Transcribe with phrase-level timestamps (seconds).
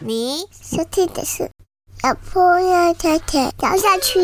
[0.00, 1.50] 你收听的是
[2.02, 4.18] 老婆要太太聊下去。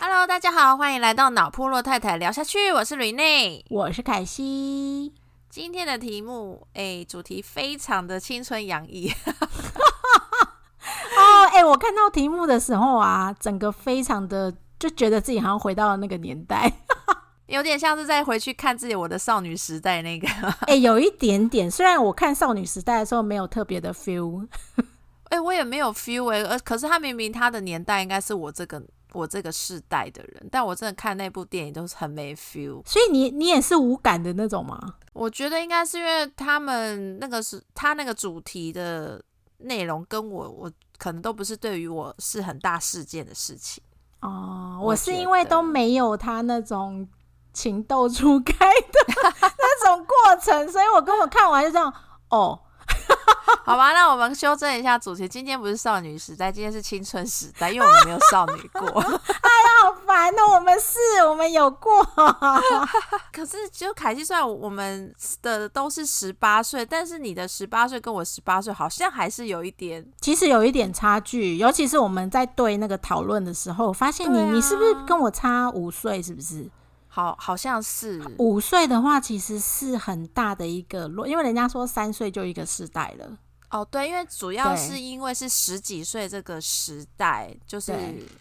[0.00, 3.62] Hello，大家好，欢迎来到脑破落太太聊下去，我是吕内。
[3.68, 5.12] 我是凯西。
[5.52, 9.12] 今天的题目，哎，主题非常的青春洋溢，
[11.14, 16.72] 哦，哎、我看到题目的时候啊，整个非常的就觉得自己好像回到了那个年代。
[17.48, 20.26] 有点像是再回去看自己我的少女时代那个。
[20.68, 21.70] 哎、有一点点。
[21.70, 24.48] 虽然我看少女时代的时候没有特别的 feel，
[25.24, 32.82] 哎、我也没有 feel 哎、呃，可是他明明他的年代应该是我这个我这个世代的人，但我真的看那部电影都是很没 feel。
[32.86, 34.78] 所以你你也是无感的那种吗？
[35.12, 39.22] 我觉得应该是因为他们那个是他那个主题的
[39.58, 43.82] 内容跟我我可能都不是对于我是很大事件的事情。
[44.20, 47.06] 哦，我我是因为都没有他那种
[47.52, 49.14] 情窦初开的
[49.58, 51.92] 那种过程，所以我跟我看完就这样。
[52.30, 52.58] 哦，
[53.64, 58.80] 好吧，那我们修正一下主题，今天不是少女时代，今天是青春时代，因为我们没有少女过。
[59.00, 60.54] 哎呀好烦哦！
[60.54, 62.04] 我们是， 我们有过。
[63.32, 70.04] 可是就凯西，虽然我们的都是十八岁，但是你的十八岁跟我十八岁好像还是有一点。
[70.20, 76.22] 其实有一点差距，尤其是我们在对那个讨论的时候，发现你、啊你是不是跟我差五岁？
[76.22, 76.68] 是不是？
[77.14, 83.36] 好，好像是五岁的话，其实是很大的一个落，因为人家说三岁就一个世代了。
[83.70, 87.94] 哦，对，因为主要是因为是十几岁这个时代，就是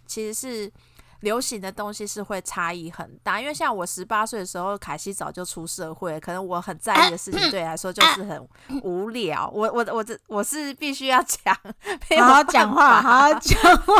[0.08, 0.72] 其实是
[1.19, 3.42] 流行的东西是会差异很大。
[3.42, 8.47] 因为像我十八岁的时候，凯西早就出社会了，可能我很在意的事情对你来说 就是很
[8.83, 9.52] 无聊。
[9.53, 11.53] 我我我这我是必须要讲，
[12.19, 13.94] 好好讲话，好好讲话。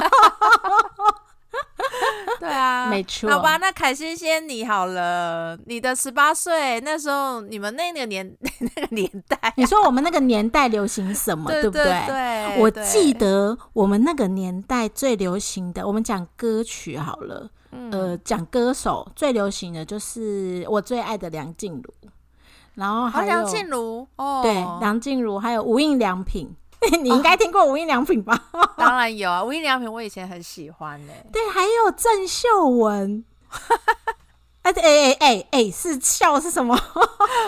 [2.40, 3.30] 对啊，没错。
[3.30, 11.84] 好吧，那凯欣先你好了，你的十八岁那时候，你们那个年 那个年代，你说我们那个年代流行什么，对不对？
[11.84, 17.92] 对，对我记，得我们那个年代最流行的，我们讲歌曲好了，嗯。
[17.92, 21.94] 呃，讲歌手最流行的就是我最爱的梁静茹，
[22.76, 26.50] 然后好还有梁静茹哦，对梁静茹，还有无印良品，
[27.02, 28.38] 你应该听过无印良品吧？
[28.76, 33.24] 当然有啊，无印良品我以前很喜欢呢、对，还有郑秀文。
[34.64, 36.80] 哎哎哎哎哎，是笑是什么？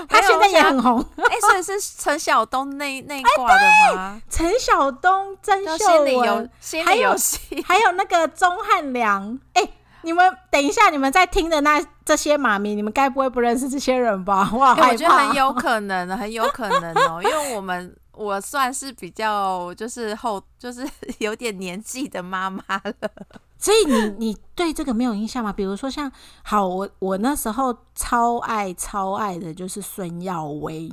[0.10, 1.00] 他现在也很红。
[1.18, 4.20] 哎、所以是陈晓东那那一挂的吗？
[4.30, 9.40] 陈晓东、郑叫秀文，心还有理游戏，还有那个钟汉良。
[9.54, 9.62] 哎、
[10.02, 14.50] 你们等一下，你们在听的那这些妈咪，你们该不会不认识这些人吧？
[14.52, 14.88] 我好哎害怕。
[14.90, 20.88] 我觉得很有可能，很有可能哦，因为我们我算是比较就是后就是
[21.20, 22.94] 有点年纪的妈妈了。
[23.58, 25.52] 所以你你对这个没有印象吗？
[25.54, 26.12] 比如说像
[26.44, 30.92] 好，我我那时候超爱超爱的就是孙耀威。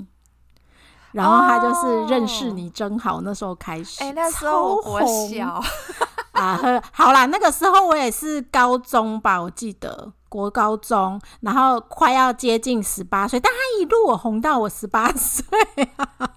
[1.13, 5.61] 然后他就是认识你真好，那时候开始，哎、那时候我小，
[6.31, 15.45] 啊，呵好啦，那个时候我也是高中吧，我记得国高中，然后快要接近十八岁，但他一路我红到我十八岁，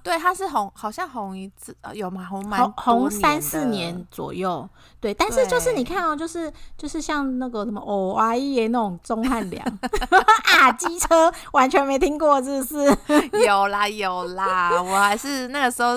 [0.04, 2.26] 对，他是红，好像红一次，呃有吗？
[2.30, 4.68] 红蛮红红三四年左右，
[5.00, 5.14] 对。
[5.14, 9.64] 但是就是你看哦，就是就是像那个什么哦阿姨那种钟汉良
[10.60, 12.98] 啊，机车完全没听过，是不是？
[13.46, 15.94] 有啦有啦，我还是那个时候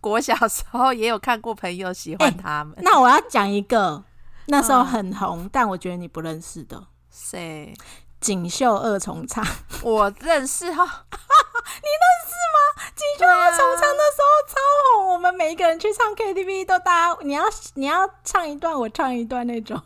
[0.00, 2.74] 国小时候也有看过朋友喜欢他们。
[2.78, 4.02] 那我要讲一个
[4.46, 6.82] 那时候嗯很红，但我觉得你不认识的
[7.14, 7.72] 谁？
[8.20, 9.46] 锦绣二重唱。
[9.82, 10.82] 我认识哈，
[11.12, 14.54] 你认识吗锦绣二重唱那时候超
[14.96, 17.44] 红，我们每一个人去唱 KTV 都大家你要
[17.74, 19.80] 你要唱一段，我唱一段那种。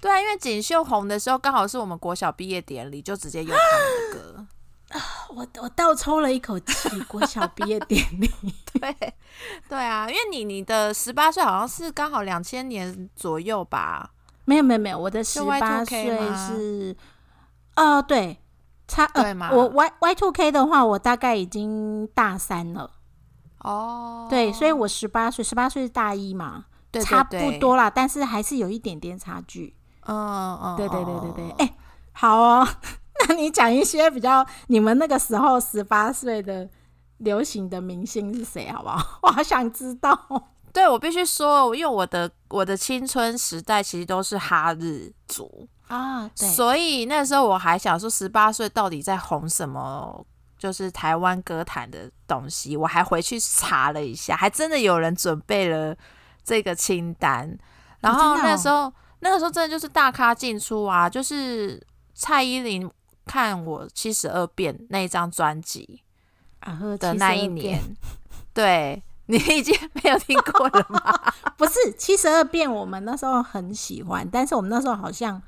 [0.00, 4.46] 对啊，因为锦绣红的时候刚好是我们国小毕业典礼，就直接用他们的歌。
[5.30, 8.30] 我我倒抽了一口气，国小毕业典礼。
[8.72, 9.14] 对
[9.68, 14.10] 对啊，因为你你的十八岁好像是刚好两千年左右吧？
[14.46, 16.96] 没有没有没有，我的十就八岁是，
[17.76, 18.38] 哦对，
[18.88, 22.90] 差呃我 Y Y two K 的话，我大概已经大三了。
[23.60, 29.74] 哦，对，所以我十八岁，十八岁是大一嘛，对对差不多啦，但是还是有一点点差距。
[30.06, 31.76] 嗯嗯，对对对对对，哦哎、
[32.12, 32.68] 好哦，
[33.28, 36.68] 那你讲一些比较你们那个时候十八岁的
[37.18, 39.18] 流行的明星是谁，好不好？
[39.22, 40.16] 我好想知道。
[40.76, 50.22] 对我必须说，因为我的我的青春时代其实都是哈日族，啊，对，所以那时候我还想说，十八岁到底在红什么
[50.58, 55.96] 就是台湾歌坛的东西，我还回去查了一下，还真的有人准备了
[56.44, 57.58] 这个清单。
[58.00, 61.82] 然后那时候、那个时候真的就是大咖进出啊，就是
[62.12, 62.86] 蔡依林
[63.24, 66.02] 看我七十二变那一张专辑
[66.60, 67.80] 啊呵的那一年。
[67.80, 67.96] 变，
[68.52, 71.00] 对你已经 没有听过了吗？
[71.56, 75.40] 不是七十二变，我们那时候很喜欢，但是我们那时候好像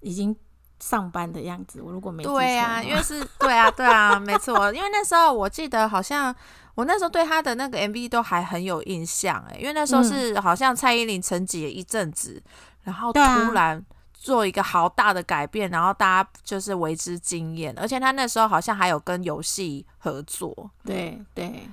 [0.00, 0.34] 已经
[0.80, 1.80] 上班的样子。
[1.80, 4.72] 我如果没对啊，因为是对啊，对啊，没错。
[4.72, 6.34] 因为那时候我记得好像
[6.74, 12.42] 我那时候对他的那个 MV 都还很有印象哎，因为那时候是好像蔡依林沉寂了一阵子，
[12.82, 13.20] 然后突
[13.52, 13.82] 然
[14.12, 20.70] 做一个好大的改变，然后大家就是为之惊艳，而且他那时候好像还有跟游戏合作。
[20.84, 21.68] 对对对，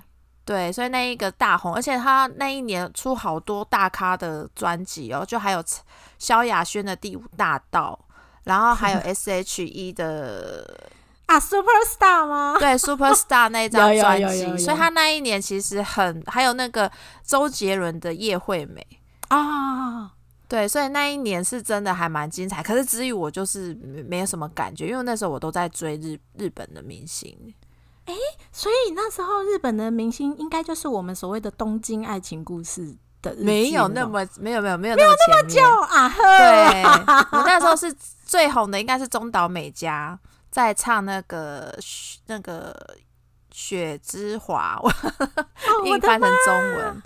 [0.72, 5.64] 所以那一个大红，而且他那一年出好多大咖的专辑哦，就还有
[6.18, 7.98] 萧亚轩的《第五大道》，
[8.44, 10.90] 然后还有 S.H.E 的
[11.28, 12.56] 啊，Super Star 吗？
[12.60, 16.92] 对 Superstar 那张专辑，所以他那一年其实很，还有那个
[17.24, 18.86] 周杰伦的叶惠美，
[19.30, 20.12] 啊，
[20.48, 22.62] 对，所以那一年是真的还蛮精彩。
[22.62, 27.38] 可是至于我就是没没有什么感觉，因为那时候我都在追日日本的明星。
[28.52, 36.84] 所以那时候日本的明星应该就是我们所谓的东京爱情故事的没有那么没有没有没有没有那么久啊呵， 对，
[37.32, 37.94] 我那时候是
[38.26, 40.20] 最红的，应该是中岛美嘉
[40.50, 41.74] 在唱那个
[42.28, 42.76] 那个
[43.52, 47.04] 雪之华， 我哦硬翻成中文。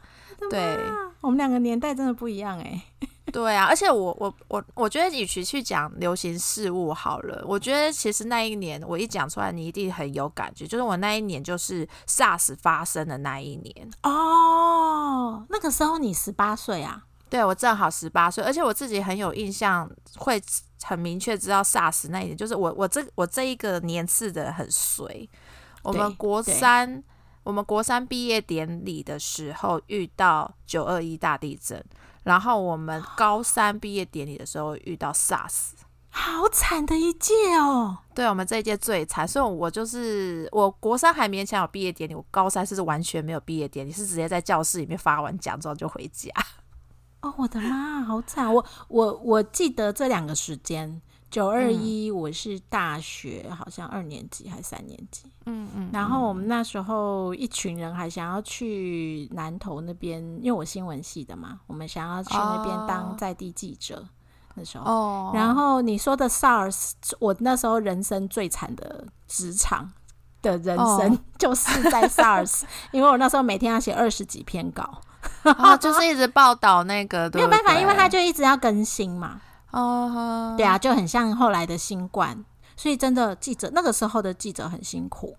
[0.50, 0.77] 对。
[1.21, 2.83] 我们两个年代真的不一样哎、
[3.31, 10.68] 对啊，而且我我我我觉得，与其去讲流行事物好了，我觉得其实那一年我一讲出来，你一定很有感觉。
[10.68, 17.04] 就是我那一年就是 SARS 发生的那一年，哦，那个时候你十八岁啊？
[17.27, 20.42] 对我正好十八岁，而且我自己很有印象，会
[20.83, 25.28] 很明确知道 SARS 那一年，就是我我这我这一个年次的很随。
[25.81, 27.04] 我们国三，
[27.44, 31.83] 我们国三毕业典礼的时候遇到九二一大地震，
[32.25, 35.72] 然后我们高三毕业典礼的时候遇到 SARS。
[36.10, 37.98] 好惨的一届哦！
[38.13, 46.31] 对我们这一届最惨，所以我就是我国三还勉强有毕业典礼，我高三是完全没有毕业典礼，是直接在教室里面发完奖状就回家。
[47.19, 48.51] 哦，我的妈，好惨！
[48.54, 51.01] 我我我记得这两个时间，
[51.35, 62.85] 九二一我是大学，好像二年级还是三年级，嗯嗯然后我们那时候一群人还想要去南投那边，因为我新闻系的嘛，我们想要去那边哦。
[62.87, 64.07] 当在地记者。
[64.53, 65.31] 那时候，哦。
[65.33, 69.91] 然后你说的 SARS，我那时候人生最惨的职场
[70.41, 71.19] 的人生、哦。
[71.37, 75.01] 就是在 SARS， 因为我那时候每天要写二十几篇稿，
[75.43, 79.41] 哦，就是一直报道那个， 没有办法，因为他就一直要更新嘛。
[79.75, 82.44] 哦，对啊，就很像后来的新冠，
[82.77, 85.36] 所以真的记者那个时候的记者很辛苦。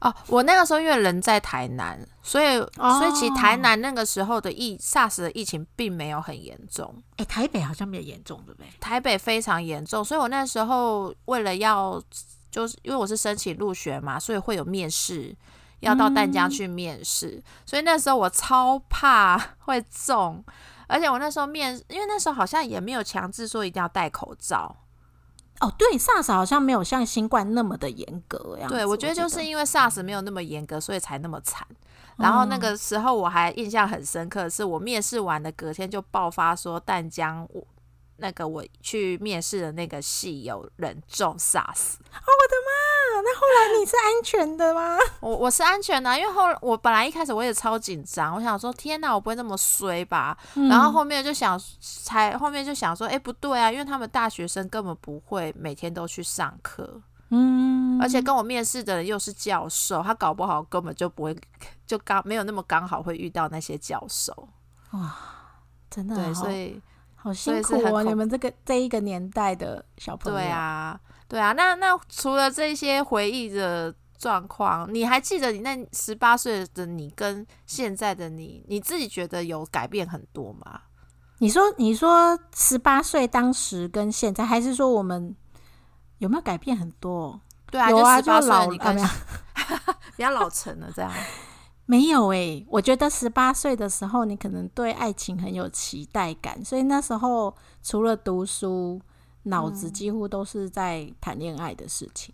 [0.00, 8.66] 哦，我那个时候因为人在台南，所以、所以其实台哦南那个时候的疫 SARS 的疫情并没有很严重，哎、台北好像比较严重，对不对？
[8.80, 12.02] 台北非常严重，所以我那时候为了要
[12.50, 15.36] 就是因为我是申请入学嘛，所以会有面试。
[15.80, 20.44] 要到淡江去面试，所以那时候我超怕会中，
[20.90, 24.74] 而且我那时候面，因为那时候好像也没有强制说一定要戴口罩，
[25.60, 28.66] 哦，对，SARS 好像没有像新冠那么的严格呀。
[28.68, 31.66] 对，我觉得就是因为 SARS 没有那么严格，所以才那么惨。
[32.16, 37.66] 然后那嗯个时候我还印象很深刻，是我面试完的隔天就爆发说淡江我
[38.20, 41.94] 那个我去面试的那个系有人中 SARS，
[43.22, 44.96] 那后来你是安全的吗？
[45.20, 50.36] 我我是安全的啊、因为后我本来一开始我也超紧张，我想说天哪，我不会那么衰吧？
[50.54, 61.36] 然后后面就想，才后面就想说，哎、不对啊，因为他们大学生根本不会每天都去上课，嗯，而且跟我面试的人又是教授，他搞不好根本就不会，
[61.86, 64.48] 就刚没有那么刚好会遇到那些教授。
[64.92, 65.14] 哇，
[65.90, 66.80] 真的对所以
[67.22, 70.38] 好辛苦哦，是很恐你们这个这一个年代的小朋友。
[70.38, 70.98] 对，啊，
[71.28, 71.52] 对啊。
[71.52, 80.80] 那那除了这些回忆的状况，你还记得你那十八岁的你跟现在的你，你自己觉得有改变很多吗？
[81.38, 85.34] 你说你说十八岁当时跟现在，还是说我们
[86.18, 87.40] 有没有改变很多？
[87.70, 89.10] 对啊，有啊，就老啊
[90.16, 91.12] 比较老成了这样。
[91.90, 99.00] 没有诶、我觉得十八岁的时候，你可能对爱情很有期待感，所以那时候除了读书，
[99.42, 102.32] 脑子嗯几乎都是在谈恋爱的事情，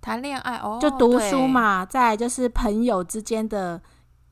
[0.00, 3.80] 谈恋爱哦，就读书，嘛，再来就是朋友之间的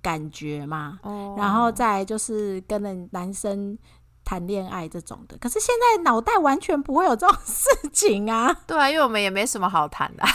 [0.02, 3.78] 感觉嘛，哦，然后再来就是跟人男生
[4.24, 5.38] 谈恋爱这种的。
[5.38, 10.30] 可是现在脑袋完全不会有这种事情啊，对啊，因为我们也没什么好谈的啊、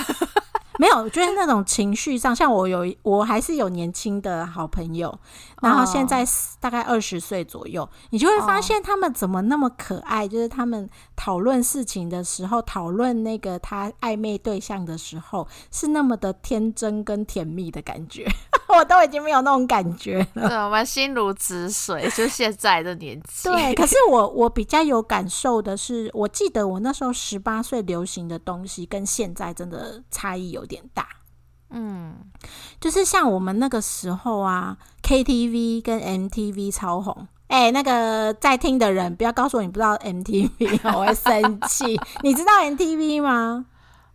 [0.79, 5.17] 没有，我觉得那种情绪上，像我有，我还是有年轻的好朋友，
[5.61, 6.25] 然后现在
[6.59, 18.27] 大概二十岁左右，你就会发现他们怎么那么可爱，就是他们讨论事情的时候，讨论那个他暧昧对象的时候，是那么的天真跟甜蜜的感觉，
[18.75, 20.47] 我都已经没有那种感觉了。
[20.47, 23.49] 对，我们心如止水， 就现在的年纪。
[23.49, 31.07] 对，可是我我比较有感受的是，我记得我那时候十八岁流行的东西，跟现在真的差异有点大。
[31.71, 32.15] 嗯，
[32.79, 37.27] 就是像我们那个时候啊，KTV 跟 MTV 超红。
[37.47, 41.99] 哎、那个在听的人，不要告诉我你不知道 MTV，我会生气。
[42.23, 43.65] 你知道 MTV 吗？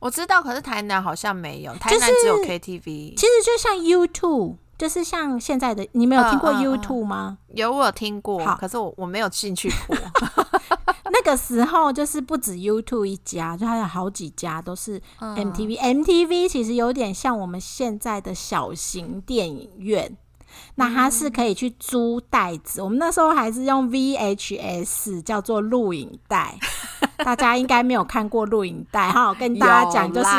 [0.01, 3.15] 我知道，可是台南好像没有，台南只有 KTV。
[3.15, 7.39] 其实就像 YouTube，就是像现在的，你没有听过嗯嗯嗯 YouTube 吗？
[7.55, 9.97] 有我有听过，可是我我没有进去过。
[11.13, 15.79] 那个时候就是不止 YouTube 一家，就还有好几家都是嗯 MTV。
[15.79, 20.17] MTV 其实有点像我们现在的小型电影院，
[20.77, 22.81] 那它是可以去租袋子。
[22.83, 26.55] 我们那时候还是用 VHS，叫做录影带。
[27.19, 30.31] 大家应该没有看过录影带哈，我跟大家讲就是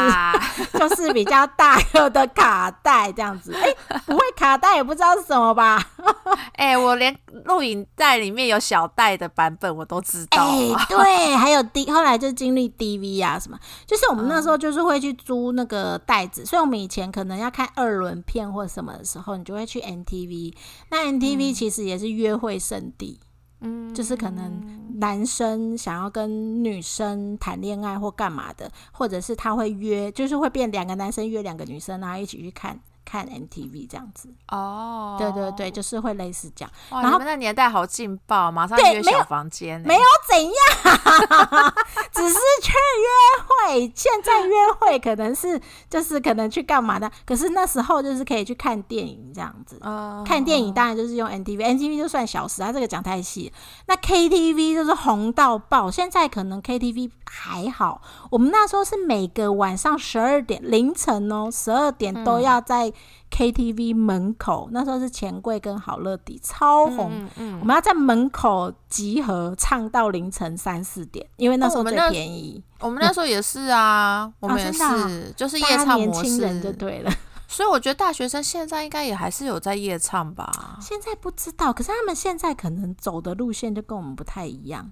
[0.79, 3.53] 就是比较大个的卡带这样子。
[3.53, 5.79] 哎、不会卡带也不知道是什么吧？
[6.57, 10.43] 哎、我连录影带里面有小袋的版本我都知道。
[10.43, 20.53] 哎、对，还有 D，后来就经历 DV 啊什么，就是我们那时嗯候就是会去租那个袋子，所以我们以前可能要看二轮片或什么的时候，你就会去 NTV。
[20.89, 23.19] 那 NTV 其实也是约会圣地。
[23.63, 24.59] 嗯，就是可能
[24.95, 34.29] 男生想要跟女生谈恋爱或干嘛的，或者是他会约，就是会变两个男生约两个女生，然后一起去看看 MTV 这样子。
[34.49, 36.71] 哦，对对对，就是会类似这样。
[36.91, 41.73] 哇，然后你们那年代好劲爆，马上约小房间欸、没有怎样，
[42.13, 43.91] 只是去约会。
[43.95, 49.77] 现在约会可能是就是可能去干嘛的，可是那时候就是可以去看电影这样子。
[49.81, 53.51] 哦，看电影当然就是用 MTV，MTV 就算小时，啊这个讲太细。
[53.87, 62.90] 那 KTV 就是红到爆，现在可能 KTV 还好，我们那时候是每个晚上十二点凌晨哦，十二点都要在
[63.31, 67.11] KTV 门口，那时候是钱柜跟好乐迪超红。
[67.13, 72.63] 嗯嗯我们要在门口集合，唱到凌晨三四点，因为那时候最便宜。
[72.79, 76.75] 我们那时候也是啊， 我们也是，就是夜唱模轻人就式。
[76.75, 77.11] 对了。
[77.47, 80.77] 所以我觉得大学生现在应该也还是有在夜唱吧。
[80.79, 84.89] 现在不知道，可是他们现在可能走的路线就跟我们不太一样。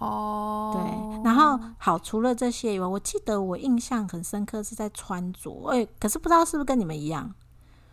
[0.00, 7.32] 哦，对，然后好，除了这些以外，我记得我印象很深刻是在穿着，哎、可是不知道是不是跟你们一样，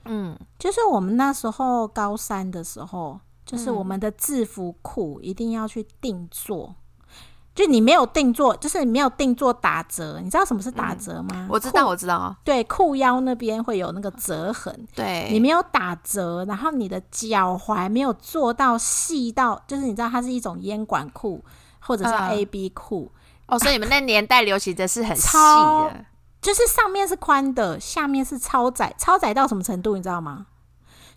[0.05, 6.75] 嗯，就是我们那时候高三的时候，就是嗯我们的制服裤一定要去定做。
[7.53, 11.29] 就你没有定做，就是你没有定做打折，你知道什么是打折吗？
[11.31, 21.43] 嗯我知道，我知道，对，裤腰那边会有那个折痕，对，你没有打折，然后你的脚踝没有做到细到，就是你知道它是一种烟管裤
[21.87, 23.11] 或者是嗯 A B 裤，
[23.47, 26.05] 哦，所以你们那年代流行的是很细的，
[26.41, 30.45] 就是上面是宽的，下面是超窄，超窄到什么程度你知道吗？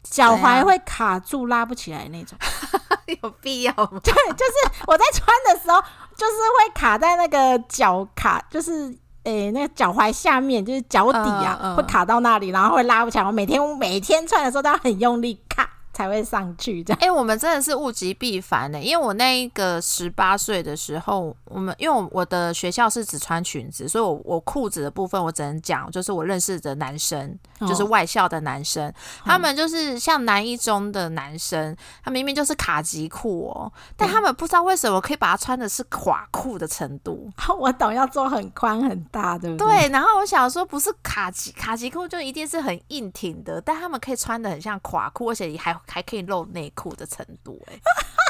[0.02, 2.38] 脚踝会卡住，拉不起来那种。
[3.22, 4.00] 有必要吗？
[4.02, 5.78] 对，就是我在穿的时候，
[6.16, 13.24] 就是会卡在那个脚卡，就是诶、那个脚踝下面，就是脚底啊，嗯嗯会卡到那里，然后会拉不起来。
[13.24, 15.68] 我每天每天穿的时候都要很用力卡
[16.00, 16.98] 才会上去，这样。
[17.02, 28.90] 哎、我们真的是物极必反呢、因为我那一个十八岁的时候，我们因为我我的学校是只穿裙子，所以我我裤子的部分我只能讲，就是我认识的男生，就是哦外校的男生，
[29.24, 37.30] 他们就是像南一中的男生，他明明就是卡其裤哦，但他们不知道为什么可以把它穿的是垮裤的程度。
[37.58, 39.66] 我懂，要做很宽很大，对不对？
[39.66, 47.78] 对，然后我想说，不是卡其卡其裤就一定是很硬挺的，但他们可以穿的很像垮裤，而且还还可以露内裤的程度、哎，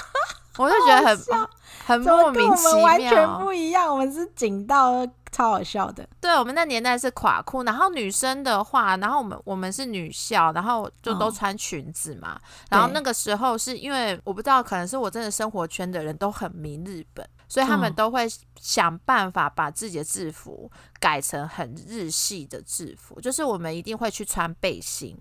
[0.58, 1.48] 我就觉得很
[1.86, 3.38] 很莫名其们完全。
[3.38, 3.92] 不一样？
[3.92, 6.06] 我们是紧到超好笑的。
[6.20, 12.38] 对我们那年代是垮裤，然后女生的话，然后我们我们是女校，然后就都哦穿裙子嘛。
[12.68, 18.26] 然后那个时候是因为我不知道，可能是我真的生活圈的人都很迷日本，所以他们嗯都会
[18.60, 25.16] 想办法把自己的制服改成很日系的制服，就是我们一定会去穿背心。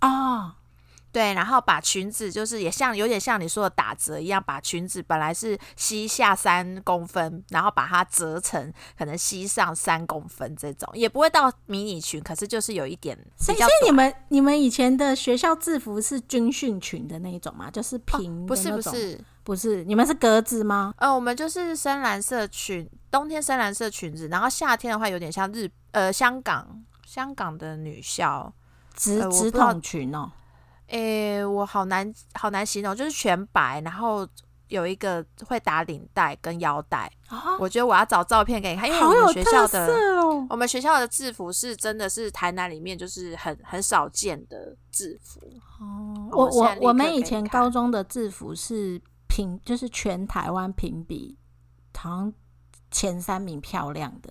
[0.00, 0.54] 哦，
[1.18, 17.68] 对，然后把裙子就是也像有点像你说的打折一样，把裙子本来是膝下三公分，然后把它折成可能膝上三公分这种，也不会到迷你裙，可是就是有一点所以，所以你短们你们以前的学校制服是军训裙的那一种吗？
[17.68, 20.94] 就是平、哦不是不，是，不是，你们是格子吗？
[20.98, 28.52] 呃，我们就是深蓝色裙，冬天深蓝色裙子，然后夏天的话有点像日呃香港香港的女校，
[28.94, 30.30] 直直筒裙哦，
[30.88, 34.26] 诶、我好难好难形容，就是全白，然后
[34.68, 37.10] 有一个会打领带跟腰带。
[37.28, 40.46] 啊，我觉得我要找照片给你看，因为我们学校的哦。
[40.50, 45.40] 我们学校的制服是真的是台南里面就是很很少见的制服。
[45.80, 51.36] 哦，我我我我们以前高中的制服是平，就是全台湾评比，
[51.94, 52.32] 好像
[52.90, 54.30] 前三名漂亮的。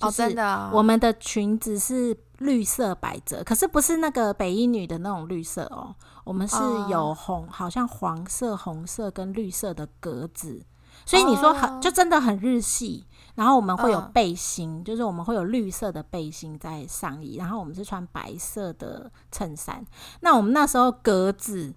[0.00, 5.94] 哦，就是真的啊、我们的裙子是绿色百褶，可是不是那个北一女的那种绿色哦，
[6.24, 10.62] 我们是哦有红，好像黄色、红色跟绿色的格子，
[11.06, 13.06] 所以你说很、哦就真的很日系。
[13.36, 19.84] 然后我们会有嗯背心，就是我们会有绿色的背心在上衣，然后我们是穿白色的衬衫。
[20.20, 21.74] 那我们那时候格子，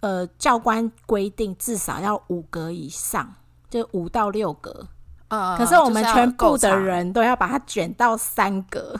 [0.00, 3.34] 呃，教官规定至少要五格以上，
[3.68, 4.88] 就五到六格。
[5.32, 8.94] 嗯，可是我们全部的人都要把它卷到三格。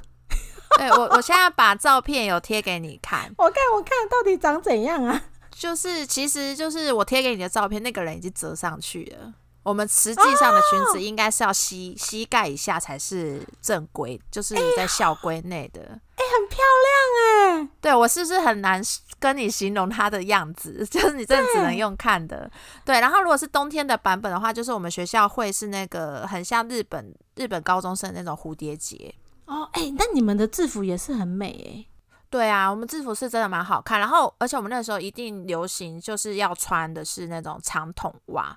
[0.79, 5.23] 对我， 我现在把照片有贴给你看，我看我看到底长怎样啊？
[5.51, 9.35] 就是其实就是我贴给你的照片，那个人已经折上去了。
[9.63, 15.81] 我们实际上的裙子应该是要膝膝盖以下才是正规，就是在校规内的。
[15.83, 18.81] 很漂亮哎、对我是不是很难
[19.19, 20.85] 跟你形容它的样子？
[20.91, 22.51] 就是你真的只能用看的。
[22.85, 29.15] 对，然后如果是冬天的版本的话，就是我们学校会是那个很像日本日本高中生的那种蝴蝶结。
[29.45, 31.87] 哦，哎、那你们的制服也是很美
[32.31, 38.57] 对啊，我们制服是真的蛮好看，然后而且我们那时候一定流行就是要穿的是那种长筒袜，哎、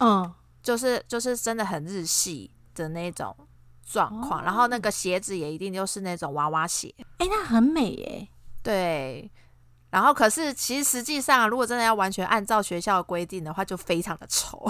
[0.00, 3.34] 嗯，就是就是真的很日系的那种
[3.86, 8.28] 状况，然后那个鞋子也一定就是那种娃娃鞋，哎、那很美耶、
[8.62, 9.30] 对。
[9.90, 14.66] 然后可是其实实际上，如果真的要完全按照学校的规定的话，就非常的丑。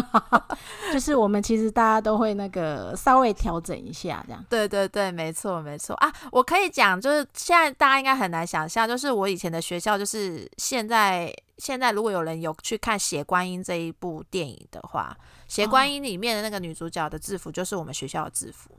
[0.92, 4.44] 就是我们其实大家都会那个稍微调整一下这样。
[4.48, 6.12] 对对对，没错没错啊！
[6.30, 15.16] 我可以讲，就是现在大家应该很难想象，就是我以前的学校，就是现在现在如果有人有去看《血观音》这一部电影的话，
[15.48, 18.70] 《血观音》里面的那个女主角的制服就是我们学校的制服。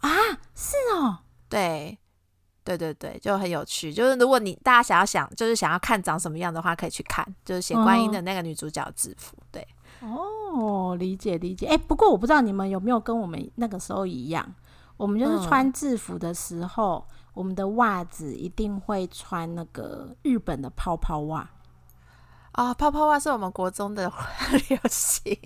[0.00, 0.10] 啊，
[0.54, 1.98] 是哦，对
[2.64, 3.92] 对对对，就很有趣。
[3.92, 9.36] 就是如果你大家想要想，就是想要看长什么样的话，可以去看，就是《写观音》的那个女主角制服。
[9.50, 9.66] 对，
[10.00, 11.66] 哦，理解理解。
[11.66, 14.54] 哎、不过我不知道你们有没有跟我们那个时候一样，
[14.96, 21.50] 我们就是嗯穿制服的时候，我们的袜子一定会穿那个日本的泡泡袜。
[22.52, 24.12] 啊，泡泡袜是我们国中的
[24.68, 25.36] 流行。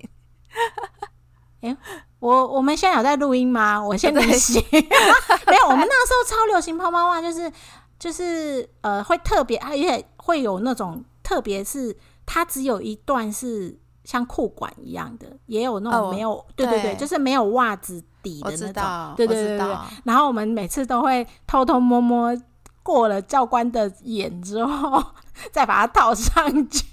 [2.18, 3.83] 我我们现在有在录音吗？
[3.83, 4.59] 我先 离席。
[4.70, 7.50] 没有，我们那时候超流行泡泡袜，就是
[7.98, 19.76] 就是呃，会特别，而且会有那种特别是它只有一段是像裤管一样的，也有那种哦没有，对对对，对就是没有袜子底的那种，，对对对对。
[20.05, 22.35] 然后我们每次都会偷偷摸摸
[22.83, 25.05] 过了教官的眼之后，
[25.52, 26.85] 再把它套上去。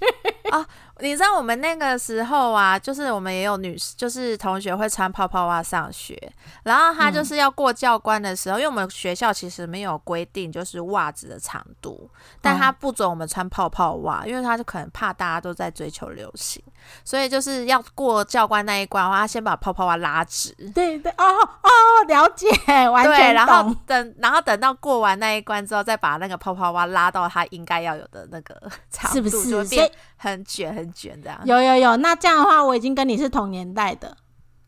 [1.00, 6.16] 你知道我们那个时候啊，就是我们也有女，就是同学会穿泡泡袜上学，
[6.62, 12.08] 然后她就是要过教官的时候，因为我们学校其实没有规定就是袜子的长度，
[12.40, 16.62] 但她不准我们穿泡泡袜，因为她就可能怕大家都在追求流行，
[17.04, 20.54] 所以就是要过教官那一关的话，他先把泡泡袜拉直。
[20.74, 21.24] 对对哦
[21.62, 21.70] 哦，
[22.06, 22.48] 了解，
[22.88, 23.74] 完对，全然后。
[23.86, 28.54] 等，然后等到过完那一关之后，再把那个泡泡袜拉到它应该要有的那个
[28.90, 29.90] 长度，是不是就变
[30.32, 31.40] 很卷很卷这样。
[31.44, 34.16] 有有有，那这样的话，我已经跟你是同年代的，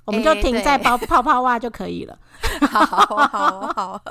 [0.05, 2.19] 我们就停在对泡泡泡袜就可以了。
[2.71, 3.27] 好好
[3.75, 4.03] 好，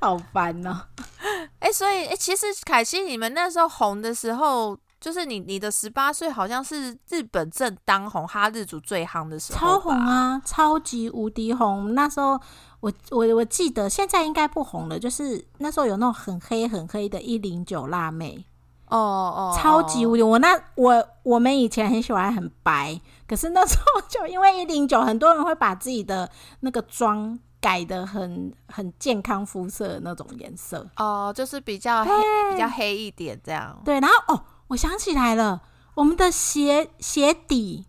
[0.00, 0.82] 好 烦哦、
[1.58, 9.92] 哎、所以哎、诶其实凯西，你们那时候红的时候，就是你你的十八岁，好像是日本正当红，哈日族最夯的时候，超红！
[9.92, 11.94] 啊，超级无敌红。
[11.94, 12.38] 那时候
[12.80, 18.44] 我我我记得，现在应该不红了，就是那时候有那种很黑很黑的一零九辣妹，
[18.88, 20.22] 哦哦，超级无敌。
[20.22, 30.88] 我那我我们以前很喜欢很白，可是那时候就因为一零九，很多人会把自己的那个妆改的很很健康肤色的那种颜色。
[30.96, 32.10] 哦，就是比较黑，
[32.52, 33.76] 比较黑一点这样。
[33.84, 35.62] 对，然后哦，我想起来了，
[35.94, 37.86] 我们的鞋鞋底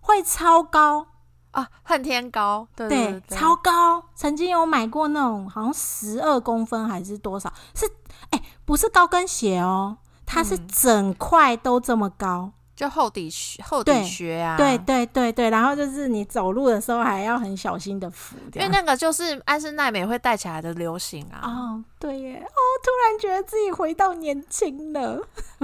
[0.00, 1.06] 会超高，
[1.52, 4.02] 啊，恨天高，对对，超高。
[4.14, 7.52] 曾经有买过那种好像十二公分还是多少？
[7.74, 7.86] 是
[8.30, 9.98] 哎、不是高跟鞋哦，
[10.30, 12.52] 它是嗯整块都这么高。
[12.76, 18.38] 就厚底靴，厚底靴啊，对对对对，然后就是你走路的时候还要很小心的扶。
[18.54, 21.42] 因为那个就是安室奈美会带起来的流行啊。
[21.44, 25.20] 哦，对耶，哦，突然觉得自己回到年轻了。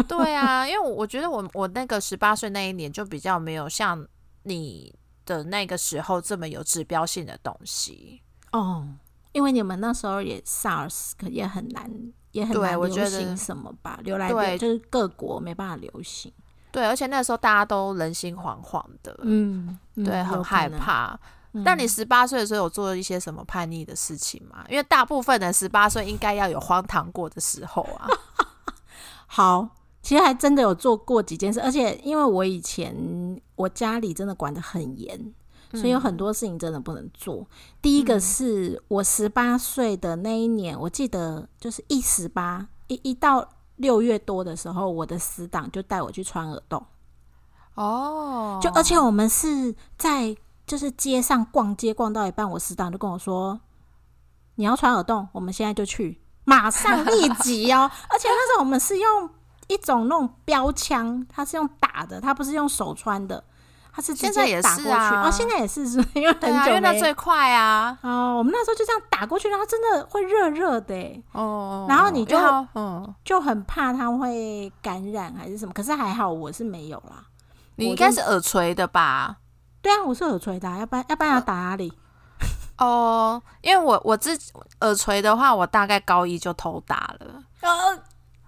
[0.07, 4.07] 对啊，因为我我觉得我我那个十八岁那一年就比较没有像
[4.42, 8.20] 你的那个时候这么有指标性的东西。
[8.52, 8.87] 哦，
[9.33, 11.90] 因为你们那时候也 SARS，可也很难，
[12.33, 16.33] 也很难流行什么吧，流来对流就是各国没办法流行，
[16.71, 20.69] 对，而且那时候大家都人心惶惶的，嗯，嗯对，很害。
[20.69, 21.12] 怕。
[21.12, 24.62] 嗯但你十八岁的时候有做一些什么叛逆的事情吗？
[24.69, 28.07] 因为大部分人十八岁应该要有荒唐过的时候啊。
[29.27, 29.67] 好，
[30.03, 35.19] 其实还真的有做过几件事，而且因为我以前我家里真的管得很严，
[35.72, 37.46] 所以有很多事情真的不能做。
[37.83, 46.85] 第一个是我十八岁的那一年，我记得就是一十八一一到六月多的时候，我的死党就带我去穿耳洞，
[47.74, 50.35] 哦，就而且我们是在
[50.66, 53.61] 就是街上逛街逛到一半，我死党就跟我说
[54.57, 59.31] ：“你要穿耳洞，我们现在就去，马上 立即哦！”而且那时候我们是用
[59.68, 63.44] 一种那种标枪，它是用打的，它不是用手穿的，
[63.97, 64.83] 它是直现在也接打过去。
[64.83, 67.97] 是啊哦，现在也是，是 因为很久啊，因为那最快啊。
[68.03, 72.37] 哦，我们那时候就这样打过去，然后真的会热热的耶，哦，然后你就
[72.75, 75.73] 嗯，就很怕它会感染还是什么。
[75.73, 77.25] 可是还好我是没有啦。
[77.77, 79.37] 你应该是耳垂的吧？
[79.81, 81.91] 对啊，我是耳垂的啊、要不然要不然要打哪里？
[82.77, 87.43] 哦，因为我我自己耳垂的话，我大概高一就偷打了。
[87.63, 87.99] 哦，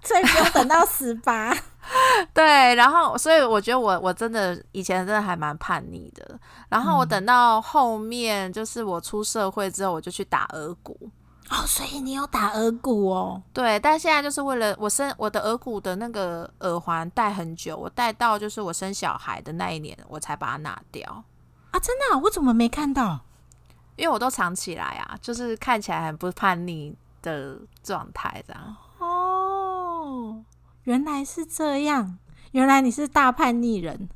[0.02, 1.56] 所以不用等到十八。
[2.34, 6.38] 对，然后所以我觉得我我真的以前真的还蛮叛逆的。
[6.68, 11.10] 然后我等到后面就是我出社会之后，我就去打耳骨。
[11.50, 13.42] 哦，所以你有打耳骨哦？
[13.54, 21.24] 对，但现在就是为了我生我的耳骨的那个耳环戴很久，我戴到就是我生小孩的那一年，我才把它拿掉，
[21.70, 23.20] 啊，真的啊、我怎么没看到？
[23.96, 28.76] 因为我都藏起来啊，就是看起来很不叛逆的状态这样。
[28.98, 30.44] 哦，
[30.88, 32.16] 原来是这样，
[32.52, 34.08] 原来你是大叛逆人。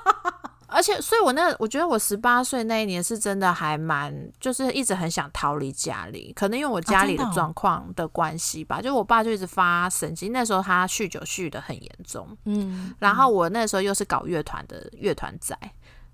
[0.68, 15.56] 而且，所以我那我觉得我十八岁那一年是真的还蛮，就是一直很想逃离家里，可能因为我家里的状况的关系吧，就我爸就一直发神经，那时候他酗酒酗的很严重，嗯，然后我那时候又是搞乐团的乐团仔，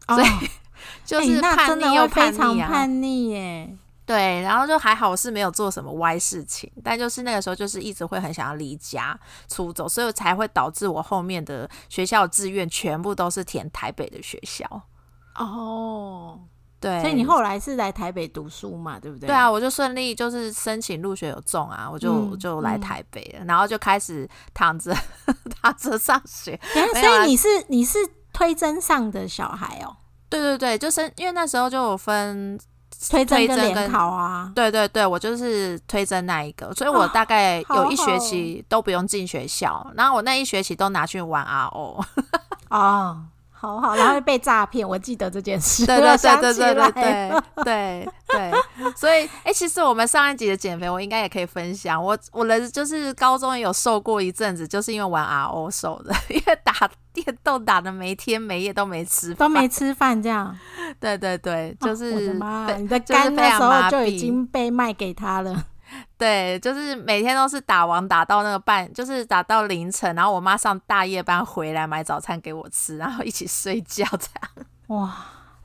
[0.06, 0.14] 哦。
[0.14, 0.28] 所以
[1.04, 3.76] 就是叛逆又非常叛逆耶。
[4.06, 14.64] 对，然后就还好我是没有做什么歪事情，但就是那个时候就是一直会很想要离家出走，所以才会导致我后面的学校志愿全部都是填台北的学校。
[15.34, 16.38] 哦，
[16.78, 18.98] 对，所以你后来是来台北读书嘛？
[19.00, 19.26] 对不对？
[19.26, 24.96] 对啊，我就顺利就是申请入学有中啊，我就、嗯就来嗯台北了，然后就开始躺着
[25.60, 26.58] 躺着上学。
[26.94, 27.98] 所以你是你是
[28.32, 29.96] 推甄上的小孩哦，
[30.30, 32.58] 对对对，就是因为那时候就有分，
[33.10, 34.50] 推甄跟联推甄跟考啊。
[34.54, 42.04] 对对对，我就是推甄那一个，所以我哦大概有一学期都不用进学校，然后我那一学期都拿去玩 RO。
[42.70, 43.22] 哦，
[43.58, 45.86] 好好，然后被诈骗，我记得这件事。
[45.86, 47.32] 对对对对对对对
[47.64, 48.52] 对对，
[48.94, 52.02] 所以哎、其实我们上一集的减肥，我应该也可以分享。
[52.02, 56.72] 我我的就是高中也有瘦过一阵子，就是因为玩 RO 瘦的，因为打
[57.12, 60.56] 电动打的没天没夜都没吃饭，都没吃饭，这样。
[61.00, 65.64] 对对对，就哦我的是妈，你的时候就已经被卖给他了。
[66.18, 74.66] 对，就是每天都是打王打到那个半，就是打到凌晨，然后我妈上大夜班回来买早餐给我吃，然后一起睡觉这样。
[74.88, 75.14] 哇，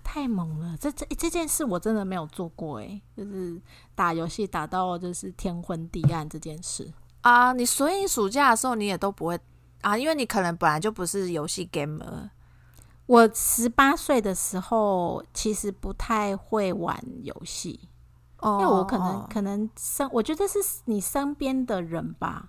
[0.03, 0.75] 太猛了！
[0.77, 3.61] 这这这件事我真的没有做过哎，就是
[3.95, 6.91] 打游戏打到就是天昏地暗这件事。
[7.21, 9.39] 啊，你所以暑假的时候你也都不会
[9.81, 12.29] 啊，因为你可能本来就不是游戏 gamer。
[13.05, 17.87] 我十八岁的时候其实不太会玩游戏，哦
[18.43, 22.45] 因为我可能可能身，我觉得是你身边的人吧。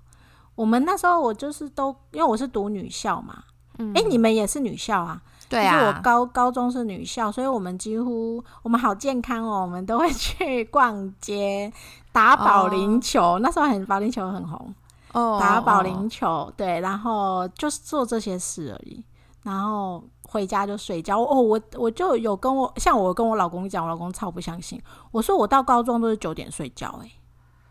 [0.55, 3.43] 我们那时候我就是都，因为我是读女校嘛，
[3.79, 5.21] 嗯诶，你们也是女校啊？
[5.49, 11.71] 对就是我啊，高高中是女校，所以我们几乎我们好健康哦，我们都会 去逛街、
[12.11, 13.39] 打保龄球。
[13.41, 14.75] 那时候很保龄球很红，
[15.13, 19.05] 哦打保哦龄球，对，然后就是做这些事而已。
[19.43, 20.03] 然后
[20.33, 21.21] 回家就睡觉。
[21.21, 24.83] 哦，我我就有跟我像我跟我老公讲，我老公超不相信。
[25.11, 27.13] 我说我到高中都是九点睡觉、欸，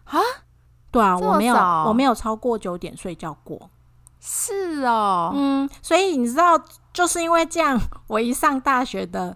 [0.06, 0.20] 啊，
[0.92, 3.70] 对啊，我没有我没有超过九点睡觉过。
[4.20, 6.62] 是哦，嗯，所以你知道，
[6.94, 9.36] 就是因为这样， 我一上大学的，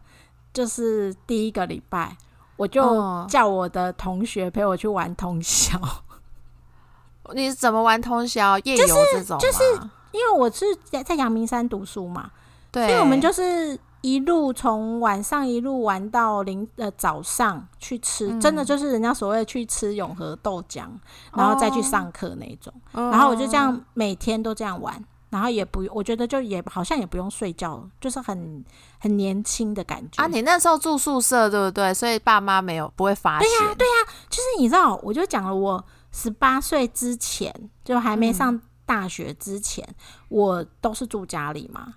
[0.54, 2.16] 就是第一个礼拜，
[2.56, 5.80] 我就哦叫我的同学陪我去玩通宵，
[7.34, 9.40] 你怎么玩通宵、夜游这种吗？
[9.42, 9.64] 就是
[10.12, 12.30] 因为我是在在阳明山读书嘛，
[12.76, 20.86] 对，所以我们就是一路从晚上一路玩到零呃早上去吃，嗯真的就是人家所谓去吃永和豆浆，
[21.34, 22.74] 然后再去哦上课那种。
[22.92, 28.64] 哦，然后我就这样每天都这样玩，然后也不，我觉得就也好像也不用睡觉，就是很
[29.00, 31.94] 很年轻的感觉啊，你那时候住宿舍对不对？
[31.94, 33.48] 所以爸妈没有不会发现。
[33.48, 37.54] 对呀，对呀，就是你知道，我就讲了，我十八岁之前，
[37.86, 39.88] 就还没上大学之前，
[40.30, 41.96] 我都是住家里嘛。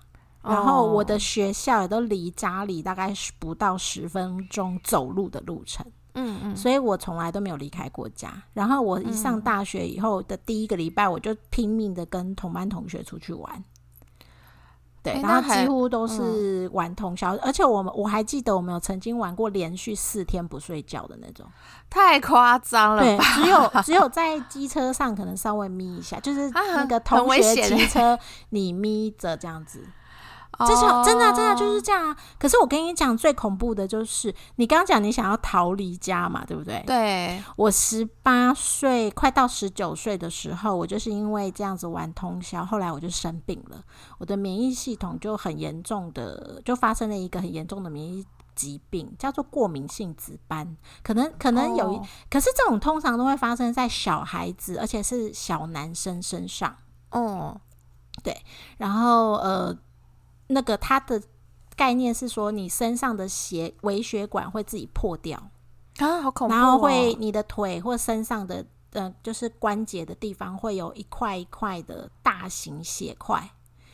[0.49, 5.85] 然后我的学校也都离家里大概是不到十分钟走路的路程。
[6.15, 8.33] 嗯嗯，所以我从来都没有离开过家。
[8.53, 13.63] 然后我一上大学以后的第一个礼拜，我就拼命的跟同班同学出去玩。
[15.01, 21.45] 对，然后几乎都是玩通宵，而且我们我还记得我们有曾经玩过连续四天不睡觉的那种，
[21.89, 23.01] 太夸张了。
[23.01, 29.87] 对，只有只有在机车上可能稍微眯一下，就是那个同学骑车你眯着这样子。
[30.67, 32.17] 这是真的，真的就是这样啊！
[32.37, 36.83] 可是我跟你讲，最恐怖的就是你刚刚讲你想要逃离家嘛，对不对？
[36.85, 43.81] 对，我十八岁快到十九岁的时候，我就是因为这样子玩通宵，后来我就生病了，
[44.17, 50.75] 我的免疫系统就很严重的，就发生了一个很严重的免疫疾病，叫做过敏性紫斑。
[51.01, 56.75] 可能可能有一，可是这种通常都会发生在小孩子，而且是小男生身上。
[57.11, 57.61] 哦，
[58.21, 58.35] 对，
[58.77, 59.77] 然后呃。
[60.49, 61.21] 那个它的
[61.75, 65.41] 概念是说，你身上的血微血管会自己破掉
[65.97, 66.53] 啊，好恐怖！
[66.53, 73.49] 然后会你的腿或身上的呃，就是关节的地方会有一块一块的大型血块，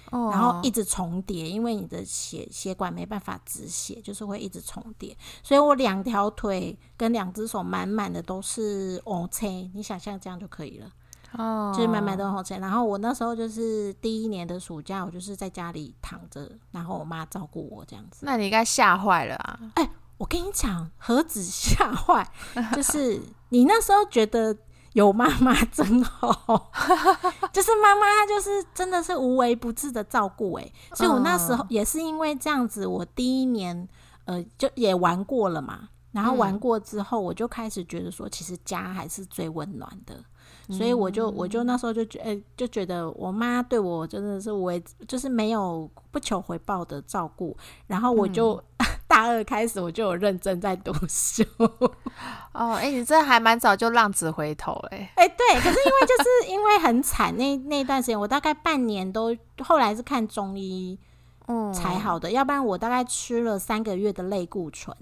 [0.09, 5.15] 然后一直重叠，因为你的血血管没办法止血，就是会一直重叠。
[5.43, 10.89] 所以我两条腿跟两只手满满的都是 O C，你想象这样就可以了。
[11.37, 12.59] 哦，就是满满的红钱。
[12.59, 18.25] 然后我那时候就是第一年的暑假，我就是在家里躺着，然后我妈照顾我这样子。
[18.25, 19.59] 那你应该吓坏了啊！
[19.75, 22.27] 哎，我跟你讲，何止吓坏，
[22.73, 24.55] 就是 你那时候觉得
[24.93, 26.71] 有妈妈真好，
[27.51, 30.53] 就是妈妈她就是真的是无微不至的照顾。
[30.53, 33.87] 哎，所以我那时候也是因为这样子，我第一年
[34.25, 35.89] 呃就也玩过了嘛。
[36.11, 40.15] 然后玩过之后，我就开始觉得说，其实家还是最温暖的。
[40.69, 47.55] 所以我就我就那时候就觉诶就觉得我妈对我真的是为就是没有不求回报的照顾，
[47.87, 48.61] 然后我就
[49.07, 51.43] 大二开始我就有认真在读书。
[52.53, 55.11] 哦，哎，你这还蛮早就浪子回头哎。
[55.15, 60.97] 哎，对，可是因为就是因为很惨那那段时间，我大概半年都后来是看中医
[61.47, 64.95] 嗯才好的，要不然我大概吃了三个月的类固醇。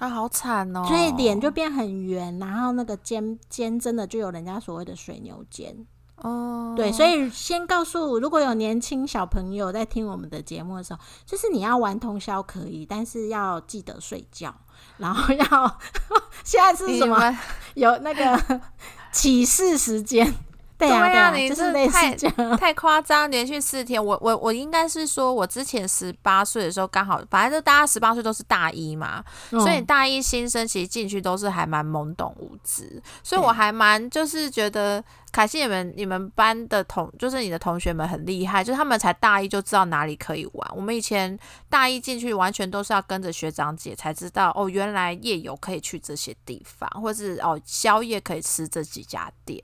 [0.00, 0.82] 啊，好惨哦！
[0.88, 5.86] 所以脸就变很圆，然后那个肩肩真的就有人家所谓的水牛肩
[6.16, 6.72] 哦。
[6.74, 14.54] 对，所以先告诉如果有年轻小朋友在听我们的节目的时候，就是你要玩通宵可以，但是要记得睡觉，
[14.96, 15.78] 然后要
[16.42, 17.38] 现在是什么？
[17.74, 18.60] 有那个
[19.12, 20.34] 起示时间。
[20.80, 22.16] 对呀，你是太
[22.56, 24.02] 太夸张，连续四天。
[24.02, 40.70] 我我我应该是说，我之前十八岁的时候刚好，反正就大家十八岁都是大一嘛，所以大一新生其实进去都是还蛮懵懂无知，所以我还蛮就是觉得凯西你们你们班的同就是你的同学们很厉害，就是他们才大一就知道哪里可以玩。
[40.74, 41.38] 我们以前
[41.68, 49.62] 大一进去完全都是要跟着学长姐才知道哦，原来夜游可以去这些地方，或是哦宵夜可以吃这几家店。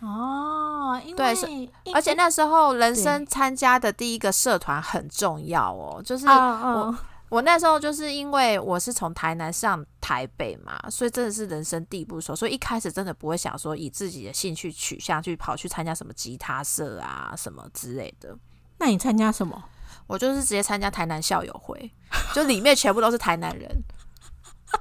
[0.00, 1.46] 哦，对，是，
[1.92, 6.96] 而且那时候人生参加的第一个社团很重要哦，就是我
[7.30, 18.36] 我那时候就是因为我是从台南上台北嘛，所以真的是人生地不熟，所以一开始真的不会想说以自己的兴趣取向去跑去参加什么吉他社啊什么之类的。
[18.78, 19.60] 那你参加什么？
[20.06, 21.92] 我就是直接参加台南校友会，
[22.32, 23.68] 就里面全部都是台南人。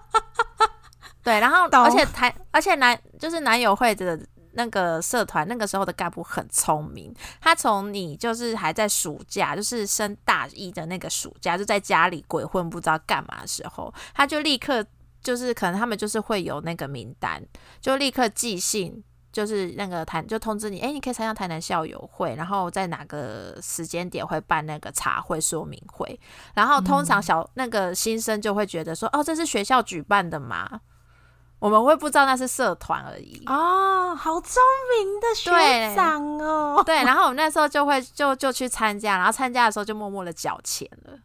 [1.23, 4.19] 对，然后而且台而且男就是男友会的。
[4.58, 14.84] 那个社团那个时候的干部很聪明，他从你就是还在暑假，就是升大一的那个暑假，就在家里鬼混不知道干嘛的时候，他就立刻
[15.22, 17.41] 就是可能他们就是会有那个名单，
[17.80, 26.20] 就立刻寄信，就是那个台就通知你，哎，你可以参加台南校友会，然后在哪个时间点会办那个茶会说明会，
[26.56, 30.82] 然后通常小那个新生就会觉得说，哦，这是学校举办的嘛。
[31.60, 34.62] 我们会不知道那是社团而已哦，好聪
[34.96, 36.84] 明的学长哦。
[36.86, 41.17] 对，然后我们那时候就会就就去参加，然后参加的时候就默默的缴钱了，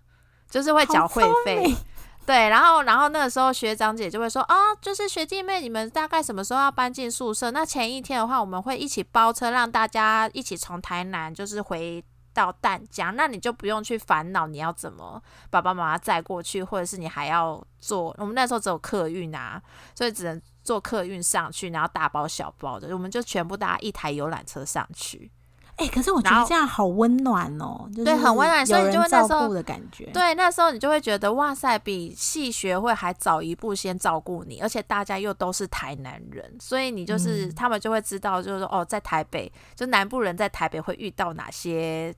[0.51, 1.77] 就是会缴会费。
[2.25, 7.51] 对，然后然后那个时候学长姐就会说啊，就是学弟妹你们大概什么时候要搬进宿舍？
[7.51, 12.05] 那前一天的话，我们会一起包车，让大家一起从台南就是回。
[12.33, 18.14] 到淡江，那你就不用去烦恼你要怎么爸爸妈妈载过去，或者是你还要坐。
[18.18, 19.62] 我们那时候只有客运啊，
[19.95, 25.31] 所以只能坐客运上去，然后大包小包的，我们就全部搭一台游览车上去。
[25.77, 30.05] 哎、可是我觉得这样好温暖哦，就是对很温暖所以你就会那时候的感觉。
[30.13, 42.15] 对，那时候你就会觉得哇塞，比系学会还早一步先照顾你，而且大家又都是台南人，所以你就是、嗯他们就会知道，就是说哦，在台北，就南部人在台北会遇到哪些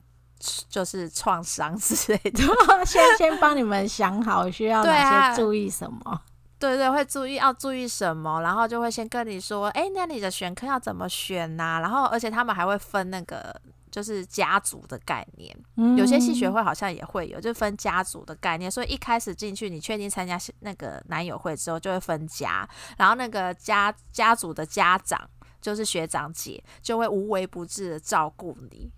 [0.69, 2.43] 就是创伤之类的。
[2.85, 6.21] 先先帮你们想好需要哪些注意什么。
[6.67, 13.55] 对对，会注意要注意什么，然后就会先跟你说，哎，那你的选课要怎么选呐、然后而且他们还会分那个
[13.91, 25.19] 就是家族的概念，嗯有些系学会好像也会有，就分家族的概念，所以一开始进去，你确定参加那个男友会之后，就会分家，然后那个家家族的家长
[25.61, 28.91] 就是学长姐，就会无微不至的照顾你。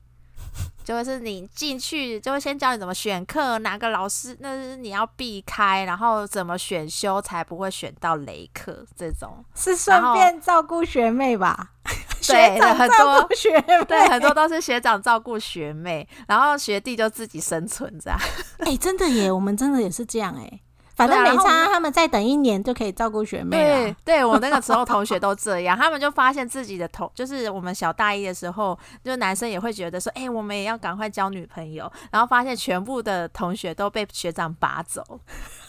[0.84, 9.44] 就会是你进去，就会先教你怎么选课，哪个老师那是你要避开，然后怎么选修才不会选到雷课这种。
[9.54, 11.72] 是顺便照顾学妹吧？
[11.86, 18.20] 对学长很多照顾学妹，对，很多都是学长照顾学妹，然后学弟就自己生存这样。
[18.60, 20.60] 哎、真的耶，我们真的也是这样哎。
[20.98, 35.04] 反正没对啊然后我差，他们再等一年就可以照顾学妹对了。，对我那个时候同学都这样，他们就发现自己的同，就是我们小大一的时候，就男生也会觉得说，哎、我们也要赶快交女朋友，然后发现全部的同学都被学长拔走，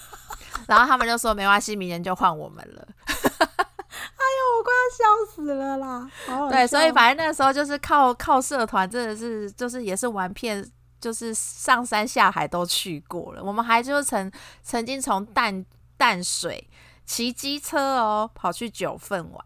[0.67, 2.89] 然后他们就说没关系，明年就换我们了。
[3.09, 6.09] 哎呦我快要笑死了啦！
[6.51, 10.67] 对，所以反正那时候就是靠靠社团，真的是就是也是玩遍。
[11.01, 14.31] 就是上山下海都去过了，我们还就是曾
[14.63, 15.65] 曾经从淡
[15.97, 16.69] 淡水
[17.05, 19.45] 骑机车哦，跑去九份玩。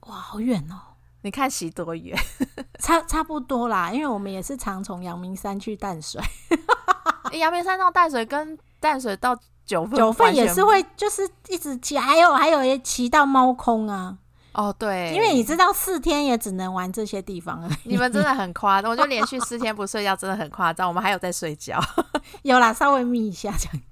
[0.00, 2.18] 哇，好远哦，你看骑多远？
[2.80, 6.20] 差差不多啦，因为我们也是常从阳明山去淡水，
[7.32, 9.34] 诶阳明山到淡水跟淡水到
[9.64, 14.18] 九份，九份也是会就是一直骑，还有还有也骑到猫空啊，
[14.54, 17.74] 哦，对，因为你知道四天也只能玩这些地方而已。
[17.84, 20.88] 你们真的很夸张，我就 连续四天不睡觉，真的很夸张。
[20.88, 21.78] 我们还有在睡觉，
[22.42, 23.82] 有啦，稍微眯一下这样，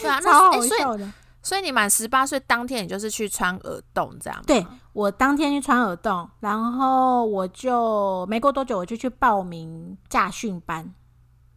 [0.00, 1.12] 对啊，超那诶所以好笑的。
[1.42, 4.44] 所以你满十八岁当天，你就是去穿耳洞这样吗？
[4.46, 10.92] 对我当天去穿耳洞，然后我就没过多久我就去报名驾训班，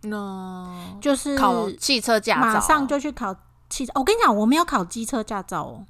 [0.04, 3.36] 嗯，就是考汽车驾照，马上就去考
[3.70, 3.92] 汽车。
[3.96, 5.86] 我跟你讲，我没有考机车驾照哦，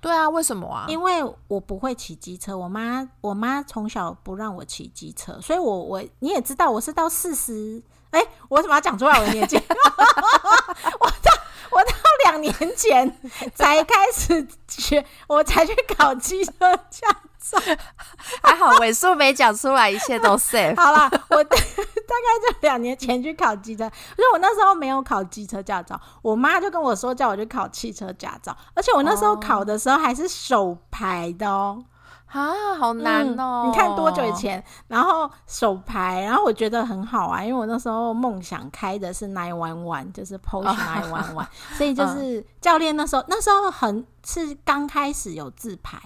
[0.00, 0.86] 对啊，为什么啊？
[0.88, 2.56] 因为我不会骑机车。
[2.56, 9.56] 我妈我妈从小不让我骑机车，所以我我你也知道，我是到四十，哎，我怎么要讲出来我的年纪？
[11.00, 11.32] 我到
[11.70, 11.92] 我到
[12.24, 13.16] 两年前
[13.54, 16.52] 才开始学，我才去考机车
[16.90, 17.58] 驾照。
[18.42, 20.76] 还好尾数没讲出来，一切都 safe。
[20.76, 31.82] 好啦，我大概就两年前去考机车，可是我那时候没有考机车驾照，我妈就跟我说叫我去考汽车驾照，而且我那时候考的时候还是手牌的哦、
[32.32, 34.32] 啊，好难哦、嗯你看多久以？
[34.34, 34.62] 前？
[34.88, 45.98] 然后手牌，然后我觉得很好啊，因为我那时候梦想开的是 nine one one，就是 Porsche nine one one，所以就是教练那时候那时候很是刚开始有自排，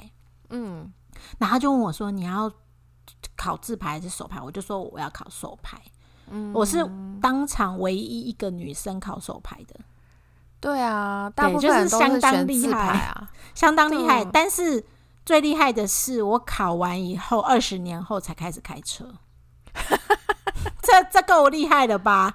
[0.51, 0.91] 嗯，
[1.39, 2.51] 然后他就问我说你要
[3.37, 4.41] 考自排还是手牌？
[4.41, 5.79] 我就说我要考手牌。
[6.31, 6.83] 嗯我是
[7.21, 9.79] 当场唯一一个女生考手牌的，
[10.59, 13.31] 对啊，大部分就是相当厉害排啊。
[13.55, 14.25] 相当厉害。
[14.25, 14.83] 但是
[15.25, 19.15] 最厉害的是，我考完以后二十年后才开始开车，
[20.83, 22.35] 这这够厉害了吧？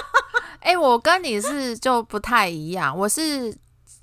[0.60, 3.56] 哎、我跟你是就不太一样，我是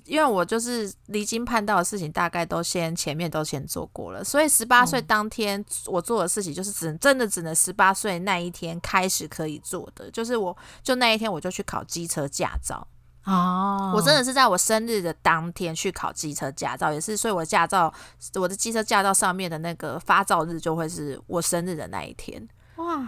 [0.04, 12.86] 因为我就是离经叛道的事情，大概都先前面都先做过了，所以十八岁当天我做的事情就是只能真的只能十八岁那一天开始可以做的，就是我就那一天我就去考机车驾照，
[13.28, 17.92] 哦，我真的是在我生日的当天去考机车驾照，也是所以我驾照
[18.36, 22.48] 我的机车驾照上面的那个发照日就会是我生日的那一天。
[22.76, 23.06] 哇，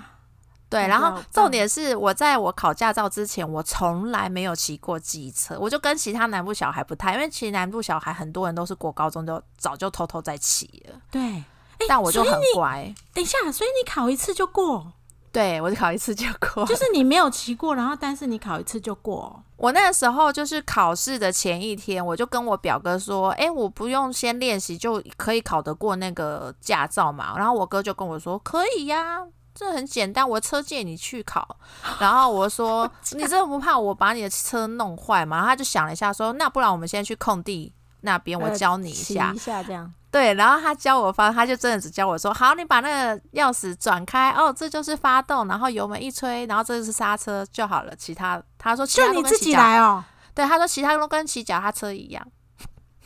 [0.69, 11.43] 对，然后重点是我在我考驾照之前，我从来没有骑过机车，我就跟其他南部小孩不太，因为其实南部小孩很多人都是国高中就早就偷偷在骑了，对，
[11.89, 14.93] 但我就很乖，等一下，所以你考一次就过，
[15.33, 16.65] 对我就考一次就过。
[16.67, 19.43] 就是你没有骑过，然后但是你考一次就过。
[19.57, 29.19] 我那个时候就是考试的前一天，我就跟我表哥说：“哎、我不用先练习就可以考得过那个驾照嘛？”然后我哥就跟我说：“可以呀、
[29.55, 31.57] 这很简单，我车借你去考。”
[32.01, 37.73] 然后我说： “你真的不怕我把你的车弄坏吗？”然后他就想了一下说：“那不然我们先去空地
[38.03, 39.33] 那边，我呃教你一骑下。
[39.33, 39.93] 一下这样。
[40.11, 47.95] 对，然后他教我发，他就真的只教我说：“好，你把那个钥匙转开，哦，这就是发动，然后油门一吹，然后这就是刹车就好了。
[47.95, 50.03] 其他他说其他就你自己来哦，
[50.35, 52.27] 对，他说其他都跟骑脚踏车一样。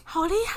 [0.02, 0.54] 好厉害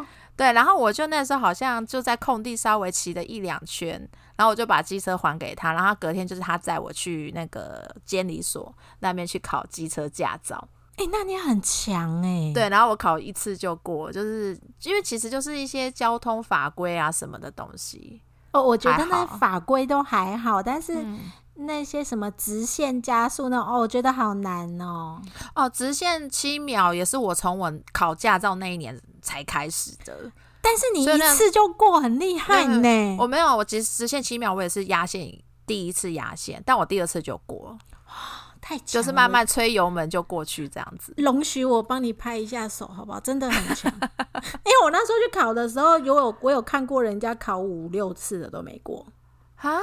[0.00, 0.06] 哦！
[0.36, 3.98] 对，然后我就那时候好像就在空地稍微骑了一两圈，
[4.36, 10.68] 然后我就把机车还给他，然后隔天就是他载我去那个监理所那边去考机车驾照。
[10.96, 18.22] 哎、那你很强哎、，对，然后我考一次就过，就是因为其实就是一些交通法规啊什么的东西。
[18.52, 21.20] 哦，我觉得那好法规都还好，但是嗯，
[21.56, 25.20] 那些什么直线加速那种，哦，我觉得好难哦。
[25.54, 30.32] 哦，直线七秒也是我从我考驾照那一年才开始的。
[30.62, 33.16] 但是你一次就过，很厉害没呢。
[33.20, 35.30] 我没有，我直直线七秒，我也是压线
[35.66, 37.78] 第一次压线，但我第二次就过了，
[38.66, 41.14] 太强就是慢慢吹油门就过去这样子。
[41.18, 43.20] 容许我帮你拍一下手，好不好？
[43.20, 43.92] 真的很强。
[43.94, 49.06] 因为我那时候去考的时候，有有我有看过人家考五六次的都没过。
[49.56, 49.78] 啊？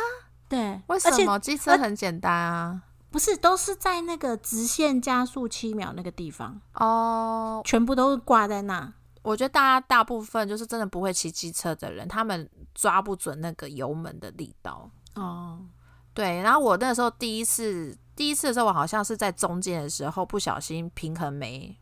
[0.49, 2.81] 对，为什么机车很简单啊？
[3.09, 8.91] 不是都是在那个直线加速七秒那个地方，哦，全部都是挂在那。
[9.21, 14.89] 我觉得大家大部分就是真的不会骑机车的人，他们抓不准那个油门的力道。
[15.15, 15.59] 哦，
[16.13, 21.75] 对，然后我那时候第一次第一次的时候，我好像是在中间的时候不小心平衡没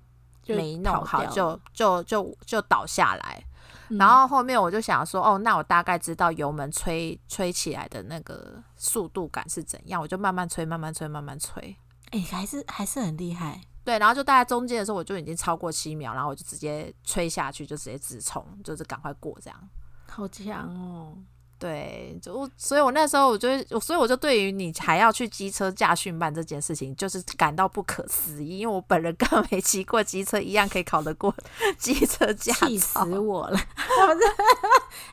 [0.47, 3.43] 没弄好，就就就就倒下来。
[3.89, 11.75] 嗯然后后面我就想说，哦，那我大概知道油门吹吹起来的那个速度感是怎样，我就慢慢吹，慢慢吹，慢慢吹。
[12.11, 13.59] 哎、还是还是很厉害。
[13.83, 19.69] 对，然后就大概中间的时候，我就已经超过七秒，然后我就直接吹下去，就直接直冲，就是赶快过这样。
[20.07, 21.17] 好强哦！
[21.61, 23.47] 对，就所以，我那时候我就，
[23.79, 31.31] 所以我就对于你还要去机车驾训班这件事情，就是感到不可思议，因为我本人根本没骑过机车，一样可以考得过
[31.77, 32.97] 机车驾气死。
[33.19, 33.59] 我了！
[34.07, 34.21] 我是，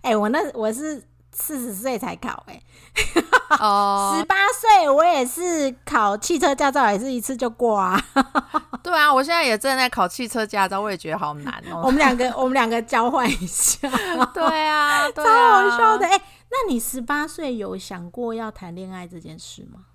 [0.01, 2.63] 哎、我那我是四十岁才考、哎，
[3.61, 8.03] 哦十，八岁我也是考汽车驾照，也是一次就过啊。
[8.83, 11.91] 对啊，我现在也正在考汽车驾照，我也觉得好难哦我哦。
[11.91, 13.87] 们两个，我们两个交换一下，
[14.33, 16.07] 对啊，对超啊，好笑的。
[16.07, 16.21] 哎、
[16.51, 19.87] 那你十八岁有想过要谈恋爱这件事吗？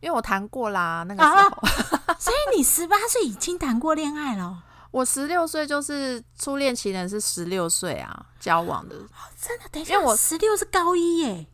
[0.00, 8.96] 因为我谈过啦，那个时候、啊 所以你十八岁已经谈过恋爱了哦、 我十六岁就是初恋情人是十六岁啊交往的，
[9.40, 9.68] 真的？
[9.72, 11.46] 等一下，因为我十六是高一耶。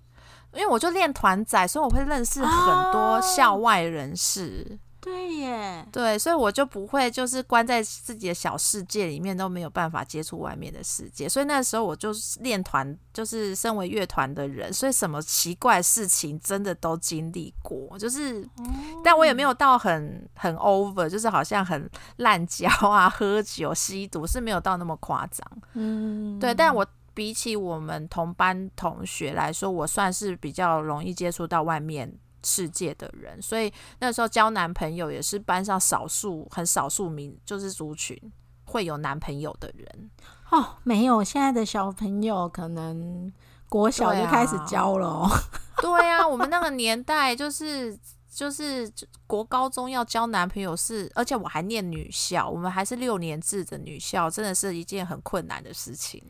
[0.55, 4.79] 因为我就练团仔，所以我会认识很多哦校外人士。
[5.03, 11.29] 对耶，对，所以我就不会就是关在自己的小世界里面，都没有办法接触外面的世界。
[11.29, 17.99] 所以那时候我就是练团，就是身为乐团的人，所以什么奇怪事情真的都经历过。
[17.99, 18.49] 就是，
[19.03, 25.45] 但我也没有到很很 over，就是好像很滥交啊、喝酒、吸毒是没有到那么夸张。
[25.73, 38.17] 嗯，对，但我比起我们同班同学来说，我算是比较容易接触到外面世界的人，所以那时候交男朋友也是班上少数很少数民，就是族群
[38.65, 40.11] 会有男朋友的人。
[40.51, 43.33] 哦，没有，现在的小朋友可能
[43.69, 45.29] 国小就开始交了哦。
[45.81, 47.99] 对啊，我们那个年代就是。
[48.35, 48.91] 就是
[49.27, 56.25] 国高中要交男朋友是，而且我还念女校，我们还是六年制的女校，真的是一件很困难的事情。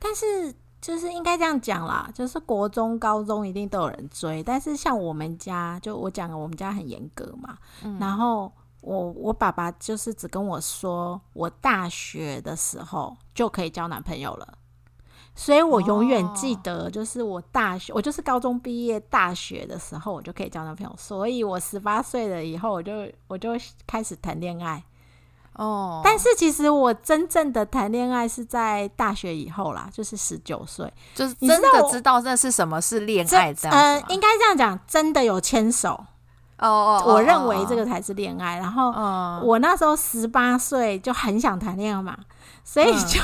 [0.00, 0.52] 但是
[0.84, 14.58] 就是应该这样讲啦，就是国中、高中一定都有人追，但是像我们家，就我讲，我们家很严格嘛，嗯然后我我爸爸就是只跟我说，我大学的时候就可以交男朋友了。
[15.34, 20.94] 所以我永远记得，就是我大学，我就是高中毕业，大学的时候我就可以交男朋友。
[20.98, 22.92] 所以我十八岁了以后，我就
[23.26, 23.52] 我就
[23.86, 24.84] 开始谈恋爱。
[25.54, 30.92] 哦，但是其实我真正的谈恋爱是在大学以后啦，就是十九岁。
[31.14, 35.90] 就是真的知道那是什么是恋爱这样呃子，吗应该这样讲，真的有牵手，
[36.58, 38.58] 哦哦，我认为这个才是恋爱。
[38.58, 42.16] 然后嗯，我那时候十八岁就很想谈恋爱嘛，
[42.64, 43.20] 所以嗯就、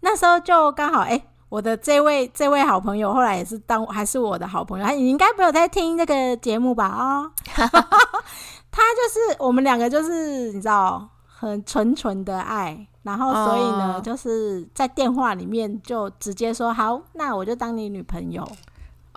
[0.00, 6.84] 那时候就刚好哎、我的这位这位好朋友后来也是当还是我的好朋友，你应该没有在听这个节目吧？
[6.86, 7.32] 啊、
[8.70, 11.08] 他就是我们两个就是你知道
[11.38, 14.00] 很纯纯的爱，然后所以呢，哦。
[14.00, 18.46] 就是在电话里面就直接说好，那我就当你女朋友。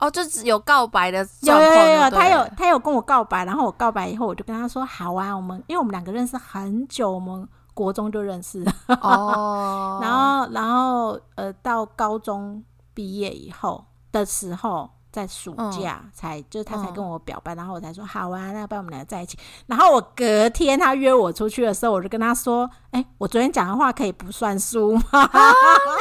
[0.02, 12.64] 哦，就只有告白的有有有有，他有他有跟我告白，然后我告白以后，我就跟他说好啊，我们因为我们两个认识很久，我们国中就认识了，哦，然后然后呃到高中
[12.94, 19.38] 毕业以后的时候，在暑假才、就是他才跟我表白，然后我才说好啊，那要不然我们两个在一起。
[19.68, 25.02] 然后我隔天他约我出去的时候，我就跟他说，哎、我昨天讲的话可以不算数吗？
[25.12, 25.54] 啊，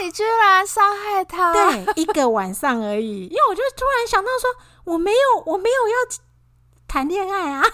[0.02, 5.94] 你居然伤害他，对，一个晚上而已，因为我就突然想到说，我没有我没有要
[6.86, 7.64] 谈恋爱啊。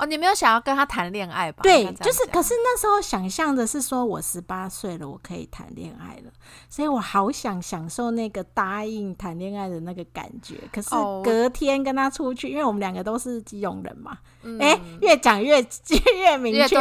[0.00, 1.62] 哦，你没有想要跟他谈恋爱吧？
[1.62, 6.32] 对就是，可是那时候想象的是说我十八岁了，我可以谈恋爱了，
[6.70, 10.56] 所以我好想享受那个答应谈恋爱的那个感觉。
[10.72, 14.16] 可是哦隔天跟他出去，因为我们两个都是基隆人嘛，
[15.02, 15.60] 越讲越
[16.16, 16.78] 越明确。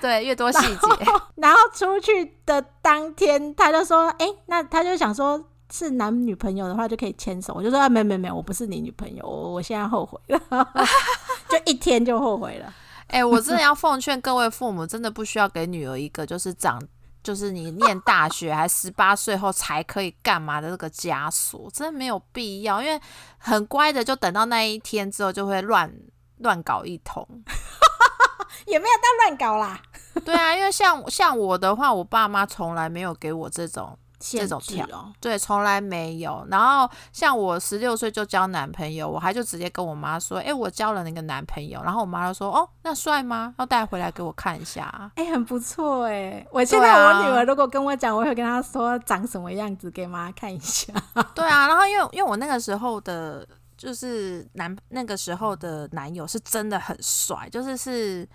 [0.00, 1.06] 对越多细节，
[1.36, 10.40] 然后出去的当天，他就说：“哎、那他就想说。”是男女朋友的话就可以牵手，我就说啊，没没没，我不是你女朋友，我我现在后悔了，
[11.50, 12.74] 就一天就后悔了。
[13.08, 16.78] 哎、我真的要奉劝各位父母，真的不需要给女儿一个就是长，
[17.22, 22.82] 就是你念大学还十八岁后才可以干嘛的这个枷锁，真的没有必要。
[22.82, 23.00] 因为
[23.38, 25.90] 很乖的，就等到那一天之后，就会乱
[26.38, 27.26] 乱搞一通。
[28.66, 29.80] 也没有到乱搞啦，
[30.24, 36.46] 对啊，因为像像我的话，我爸妈从来没有给我这种，限种跳哦，对，从来没有。
[36.50, 41.82] 然后像我十六岁就交男朋友，我还就直接跟我妈说，哎、我交了那个男朋友。
[41.82, 43.54] 然后我妈就说，哦，那帅吗？
[43.58, 45.10] 要带回来给我看一下啊。
[45.16, 46.46] 哎、很不错哎！
[46.50, 50.92] 我现在我女儿如果跟我讲，我会跟她说长什么样子给妈看一下。
[51.34, 53.46] 对啊，然后因为因为我那个时候的，
[53.76, 58.28] 就是男那个时候的男友是真的很帅，就是是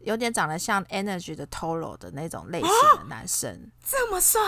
[0.00, 3.70] 有点长得像 Energy 的 Toro 的那种类型的男生。
[3.84, 4.40] 这么帅，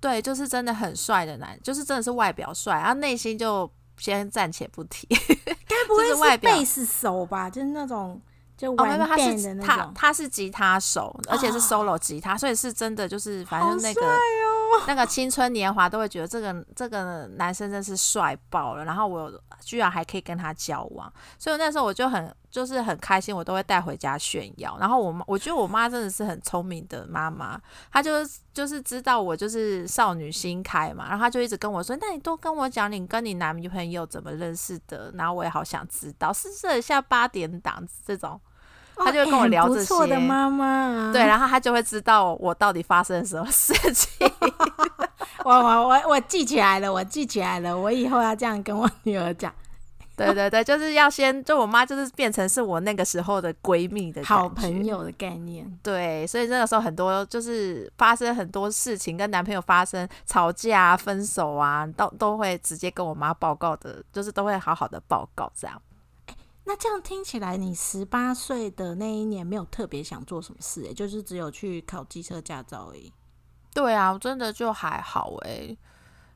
[0.00, 5.06] 对，就是真的很帅的男，就是真的是外表帅，然后内心就先暂且不提。
[5.08, 7.50] 该 不会是就是外表贝斯手吧？
[7.50, 8.20] 就是那种
[8.56, 9.92] 就哦，没玩有，他 band 的是他那种。
[9.94, 14.10] 他是吉他手，而且是哦 solo 吉他，所以是真的就是反正那个、帅
[14.86, 24.76] 那个青春年华都会觉得这个这个男生真是帅爆了，然后我居然还可以跟他交往，所以那时候我就很就是很开心，我都会带回家炫耀。
[24.78, 27.60] 然后我妈，我觉得我妈真的是很聪明的妈妈，
[27.92, 28.12] 她就
[28.52, 38.40] 就是知道我就是少女心开嘛，然后她就一直跟我说：“那你多跟我讲你跟你男朋友怎么认识的。”然后我也好想知道，是设一下八点档这种。
[39.04, 41.12] 她就会跟我聊这些，不错的妈妈啊。
[41.12, 44.30] 对，然后他就会知道我到底发生什么事情。
[45.44, 49.50] 我我我我记起来了，我记起来了，我以后要这样跟我女儿讲，
[50.14, 54.84] 对对对，就是要先，就我妈就是变成是我那个时候的闺蜜的好朋。
[54.84, 55.66] 友的概念。
[55.82, 65.80] 对，所以那个时候很多就是发生很多事情，跟男朋友发生吵架啊、分手啊，都都会直接跟我妈报告的，就是都会好好的报告这样。
[66.64, 73.12] 那这样听起来，你十八岁的那一年没有特别想做什么事、欸，就是只有去考机车驾照而已。
[73.74, 75.76] 对啊，我真的就还好诶、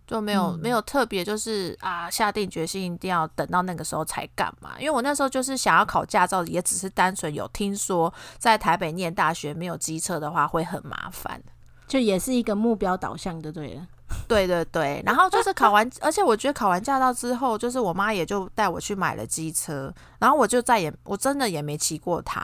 [0.06, 11.42] 就没有、嗯没有特别就是啊下定决心一定要等到那个时候才干嘛，因为我那时候就是想要考驾照，也只是单纯有听说在台北念大学没有机车的话会很麻烦。
[11.86, 13.86] 就也是一个目标导向的，对了。
[14.28, 22.42] 对对对，然后就是考完，而且我觉得考完驾照之后，就是我妈也就带我去买了机车，然后我就再也我真的也没骑过它，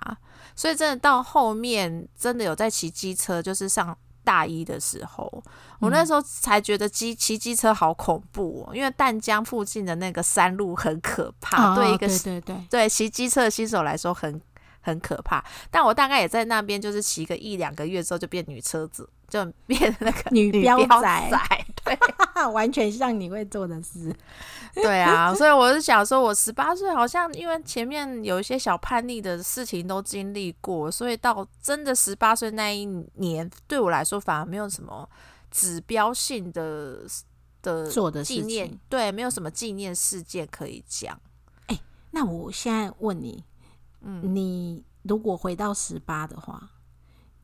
[0.56, 5.42] 所以真的到后面真的有在骑机车，就是上大一的时候，
[5.80, 14.40] 我那时候才觉得机骑机车好恐怖哦，因为淡江附近的那个山路很可怕，哦对一个对对对，对骑机车的新手来说很
[14.80, 15.44] 很可怕。
[15.70, 21.96] 但我大概也在那边就是骑个一两个月之后就变女车子，就变那个女标标仔仔，对
[22.52, 24.14] 完全像你会做的事。
[24.74, 35.08] 对啊，所以我是想说，我十八岁好像因为前面有一些小叛逆的事情都经历过，所以到真的十八岁那一年，对我来说反而没有什么
[35.50, 37.00] 指标性的
[37.62, 41.18] 的做的事纪念情，对，没有什么纪念事件可以讲。
[41.66, 41.78] 哎
[42.12, 43.44] 那我现在问你，
[44.02, 46.70] 嗯，你如果回到十八的话，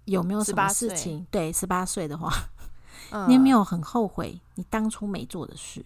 [0.06, 1.26] 有没有什么18岁事情？
[1.30, 2.32] 对，十八岁的话，
[3.10, 5.84] 嗯 你有没有很后悔你当初没做的事？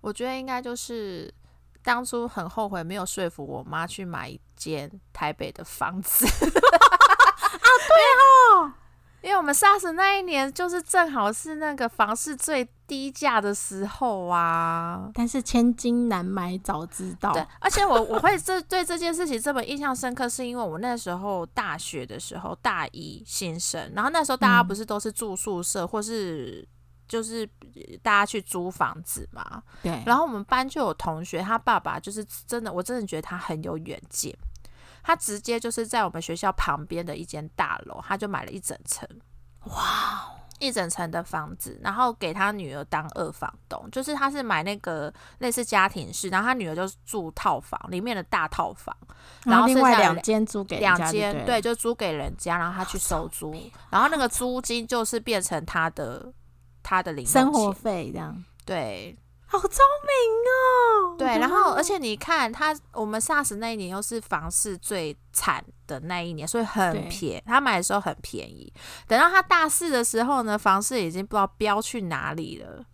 [0.00, 1.32] 我觉得应该就是
[1.82, 7.96] 当初很后悔没有说服我妈去买一间台北的房子 啊，对
[8.56, 8.72] 哦，
[9.22, 15.10] 因为我们 SARS 那一年就是正好是那个房市最低价的时候啊。
[15.14, 17.32] 但是千金难买早知道。
[17.32, 26.66] 对，而且我我会这对这件事情这么印象深刻，是因为我那时候大学的时候大一新生，然后那时候大家嗯不是都是住宿舍，或是
[27.06, 27.48] 就是
[28.02, 34.34] 大家去租房子嘛，对，然后我们班就有同学，他爸爸就是真的，我真的觉得他很有远见。
[35.02, 39.08] 他直接就是在我们学校旁边的一间大楼，他就买了一整层，
[39.64, 48.94] 哇，一整层的房子，然后给他女儿当二房东，就是他是买那个类似家庭式，然后他女儿就住套房里面的大套房，
[49.44, 53.54] 然后另外两间租给两间对，就租给人家，然后他去收租，
[53.90, 56.32] 然后那个租金就是变成他的
[56.82, 58.44] 他的零用生活费这样。
[58.66, 59.16] 对，
[59.50, 60.14] 好聪明
[60.46, 61.16] 哦。
[61.18, 68.72] 对，然后而且你看他，我们 SARS 那一年又是房市最惨的那一年，所以很便宜，他买的时候很便宜。
[69.06, 72.84] 等到他大四的时候呢，房市已经不知道飙去哪里了。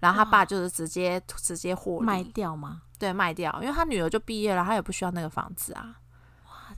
[0.00, 2.82] 然后他爸就是直接直接获卖，掉吗？
[2.98, 5.94] 对，卖掉，因为他女儿就毕业了，他也不需要那个房子啊。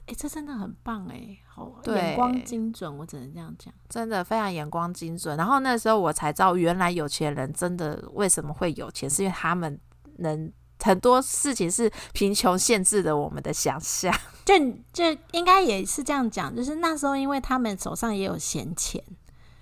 [0.05, 3.73] 哎、这真的很棒哎，好眼光精准，我只能这样讲。
[3.87, 5.37] 真的非常眼光精准。
[5.37, 9.79] 然后那时候我才知道，原来有钱人真的为什么会有钱，是因为他们
[10.17, 14.13] 能很多事情是贫穷限制了我们的想象。
[14.43, 14.53] 就
[14.91, 19.01] 就应该也是这样讲，就是那时候因为他们手上也有闲钱，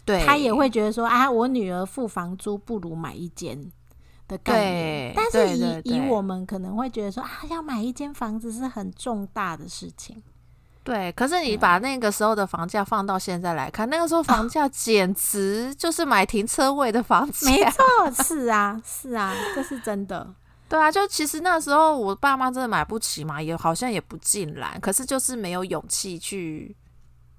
[0.04, 3.72] 对，他也会觉得说啊，我女儿付房租不如买一间
[4.28, 5.14] 的概对，念。
[5.16, 10.24] 但是以以我们可能会觉得说啊，要买一间房子是很重大的事情。
[10.84, 17.52] 对，可是你把那个时候的房价放到现在来看，那个时候房价简直就是买停车位的房价。
[17.52, 17.84] 没错，
[18.24, 20.28] 是啊，是啊，这是真的。
[20.68, 26.76] 对啊，就其实那时候我爸妈真的买不起嘛，也好像也不尽然，可是就是没有勇气去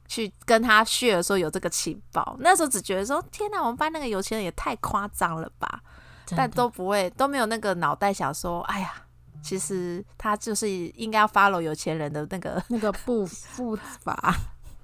[0.07, 2.37] 去跟他 share 说有这个情报。
[2.41, 5.81] 那时候只觉得说，天哪，我们班那个有钱人也太夸张了吧，
[6.37, 8.93] 但都不会都没有那个脑袋想说，哎呀，
[9.43, 13.27] 其实他就是应该要 follow 有钱人的那个，那个步
[13.57, 14.35] 步伐，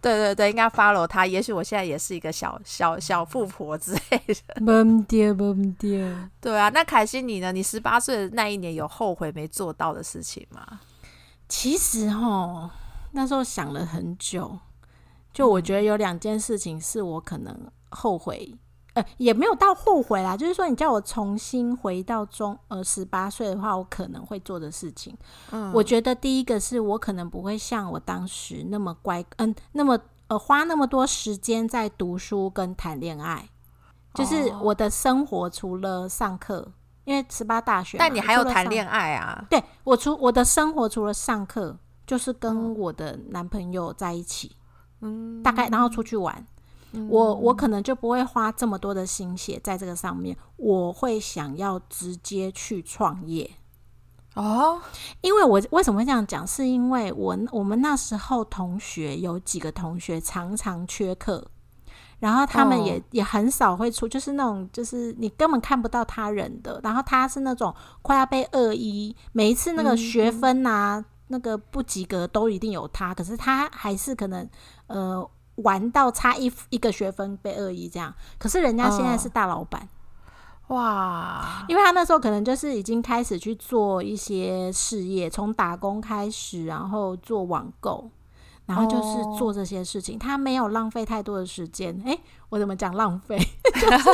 [0.01, 1.27] 对对对，应该 follow 他。
[1.27, 4.61] 也许我现在也是一个小小小富婆之类的。
[4.61, 6.15] 懵爹懵爹。
[6.41, 7.53] 对啊，那凯西你呢？
[7.53, 10.81] 你十八岁的那一年有后悔没做到的事情吗？
[11.49, 12.71] 其实哦，
[13.13, 14.59] 那时候想了很久，
[15.33, 18.55] 就我觉得有两件事情是我可能后悔，
[18.99, 25.17] 呃，也没有到后悔啦，就是说你叫我重新回到中呃十八岁的话，我可能会做的事情。
[25.53, 33.49] 嗯我觉得第一个是我可能不会像我当时那么乖，嗯，那么呃花那么多时间在读书跟谈恋爱，
[34.15, 36.73] 就是哦我的生活除了上课，
[37.05, 39.47] 因为十八大学嘛，但你还有除了上谈恋爱啊？
[39.49, 41.77] 对我除我的生活除了上课，
[42.07, 44.57] 就是跟嗯我的男朋友在一起，
[45.03, 46.45] 嗯，大概然后出去玩。
[47.09, 53.51] 我我可能就不会花这么多的心血在这个上面，我会想要直接去创业。
[54.35, 54.81] 哦，
[55.21, 56.47] 因为我为什么会这样讲？
[56.47, 61.45] 是因为我我们那时候同学有几个同学常常缺课，
[62.21, 66.81] 然后他们也、哦也很少会出，就是那种就是你根本看不到他人的。
[66.85, 74.49] 然后他是那种快要被二一，每一次那个学分啊，那个不及格都一定有他，可是他还是可能
[74.87, 75.29] 呃
[75.63, 78.13] 玩到差一一个学分被恶意这样。
[78.39, 79.89] 可是人家现在哦是大老板。
[80.69, 88.11] 哇，因为他那时候可能就是已经开始去做一些事业，从打工开始，然后做网购，
[88.67, 90.19] 然后就是哦做这些事情。
[90.19, 93.39] 他没有浪费太多的时间，诶，我怎么讲浪费？
[93.81, 94.11] 就是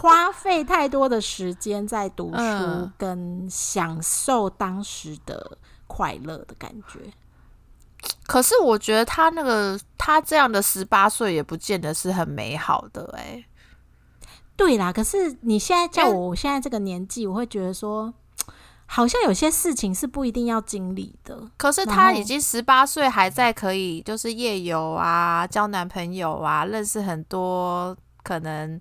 [0.00, 7.12] 花费太多的时间在读书嗯跟享受当时的快乐的感觉。
[8.26, 13.44] 可是我觉得他那个他这样的十八岁也不见得是很美好的哎、
[14.56, 18.12] 对啦，可是你现在叫我，我现在这个年纪，我会觉得说，
[18.86, 21.50] 好像有些事情是不一定要经历的。
[21.56, 28.78] 可是他已经十八岁，还在可以就是夜游啊、交男朋友啊、认识很多可能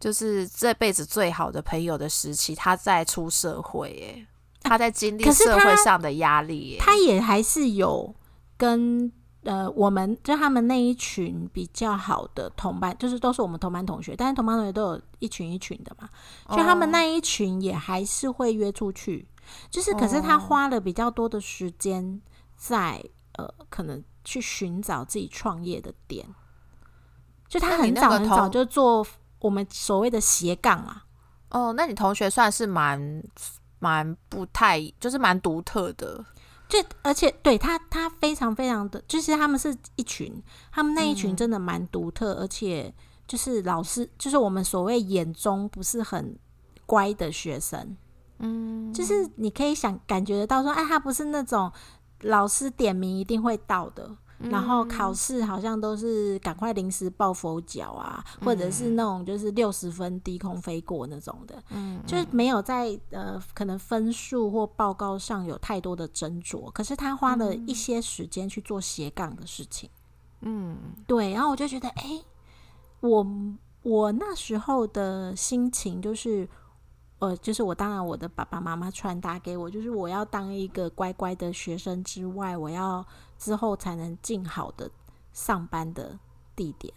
[0.00, 4.26] 就是这辈子最好的朋友的时期，他在出社会耶，
[4.62, 6.78] 他在经历社会上的压力耶。
[6.80, 8.14] 他也还是有
[8.62, 9.10] 跟
[9.42, 16.08] 呃我们就他们那一群比较好的同班，就是都是我们同班同学，但是同班同学都有一群一群的嘛，
[16.56, 19.26] 就他们那一群也还是会约出去，
[19.68, 22.22] 就是可是他哦花了比较多的时间
[22.56, 23.02] 在
[23.32, 26.24] 呃可能去寻找自己创业的点，
[27.48, 29.04] 就他很早很早就做
[29.40, 31.04] 我们所谓的斜杠啊。
[31.50, 33.24] 哦，那你同学算是蛮
[33.80, 36.24] 蛮不太，就是蛮独特的。
[36.72, 40.42] 就而且对他，他非常非常的，就是他们是一群，
[40.72, 42.90] 他们那一群真的蛮独特，而且
[43.28, 46.34] 就是老师，就是我们所谓眼中不是很
[46.86, 47.94] 乖的学生，
[48.38, 51.70] 嗯，就是你可以想感觉得到说，哎，他不是那种
[52.22, 54.16] 老师点名一定会到的。
[54.50, 69.88] 然后考试好像都是赶快临时抱佛脚啊，或者是那种就是六十分低空飞过那种的，嗯，就是没有在呃可能分数或报告上有太多的斟酌，可是他花了一些时间去做斜杠的事情，
[70.40, 70.76] 嗯，
[71.06, 72.20] 对，然后我就觉得，哎、
[73.00, 73.26] 我
[73.82, 76.48] 我那时候的心情就是。
[77.18, 83.06] 呃，就是我当然我的爸爸妈妈传达给我，就是我要当一个乖乖的学生之外，我要
[83.42, 84.88] 之后才能进好的
[85.32, 86.16] 上班的
[86.54, 86.94] 地点，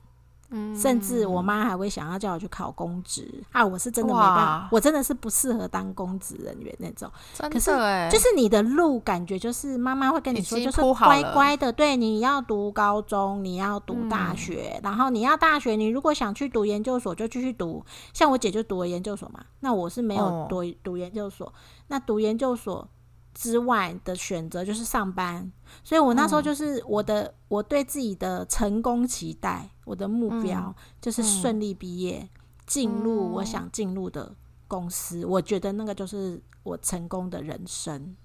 [0.51, 0.75] 嗯。
[0.75, 3.43] 甚至我妈还会想要叫我去考公职。
[3.51, 7.11] 啊，我是真的没办法，我真的是不适合当公职人员那种。
[7.49, 7.71] 可是
[8.11, 14.37] 就是你的路感觉就是妈妈会跟你说，就是乖乖的，对，你要读高中，你要读大嗯。
[14.37, 17.83] 学，然后你要大学，你如果想去读研究所就继续读，
[18.13, 20.45] 像我姐就读了研究所嘛，那我是没有哦。
[20.47, 21.51] 读、读研究所，
[21.87, 22.87] 那读研究所
[23.33, 25.51] 之外的选择就是上班，
[25.84, 32.30] 所以我那时候嗯就是我的、我对自己的成功期待，我的目标就是嗯顺利毕业，
[32.65, 34.36] 进入我哦想进入的
[34.67, 38.15] 公司，我觉得那个就是我成功的人生。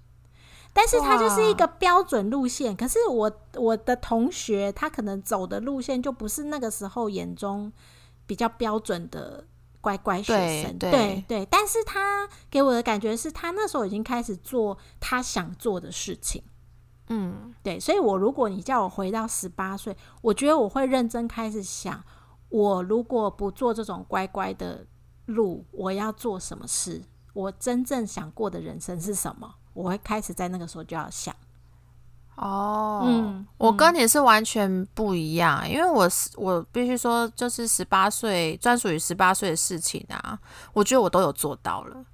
[0.72, 7.72] 但是它就是一个标准路线，可是我我的同学他可能走的路线就不是那个时候眼中
[8.24, 9.44] 比较标准的
[9.80, 11.46] 乖乖学生，对对对。
[11.50, 16.40] 但是他给我的感觉是他那时候已经开始做他想做的事情，
[17.10, 17.78] 嗯对。
[17.78, 22.02] 所以我如果你叫我回到十八岁，我觉得我会认真开始想，
[22.48, 24.86] 我如果不做这种乖乖的
[25.26, 27.02] 路，我要做什么事？
[27.34, 29.54] 我真正想过的人生是什么？
[29.72, 31.34] 我会开始在那个时候就要想。
[32.36, 40.38] 哦，嗯我跟你是完全不一样，因为我是我必须说，就是十八岁专属于十八岁的事情啊，
[40.72, 42.04] 我觉得我都有做到了。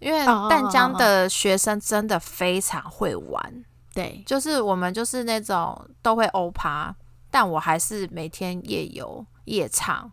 [0.00, 3.64] 因为淡江的学生真的非常会玩，
[3.98, 6.94] 对，就是我们就是那种都会欧趴，
[7.32, 10.08] 但我还是每天夜游、夜唱，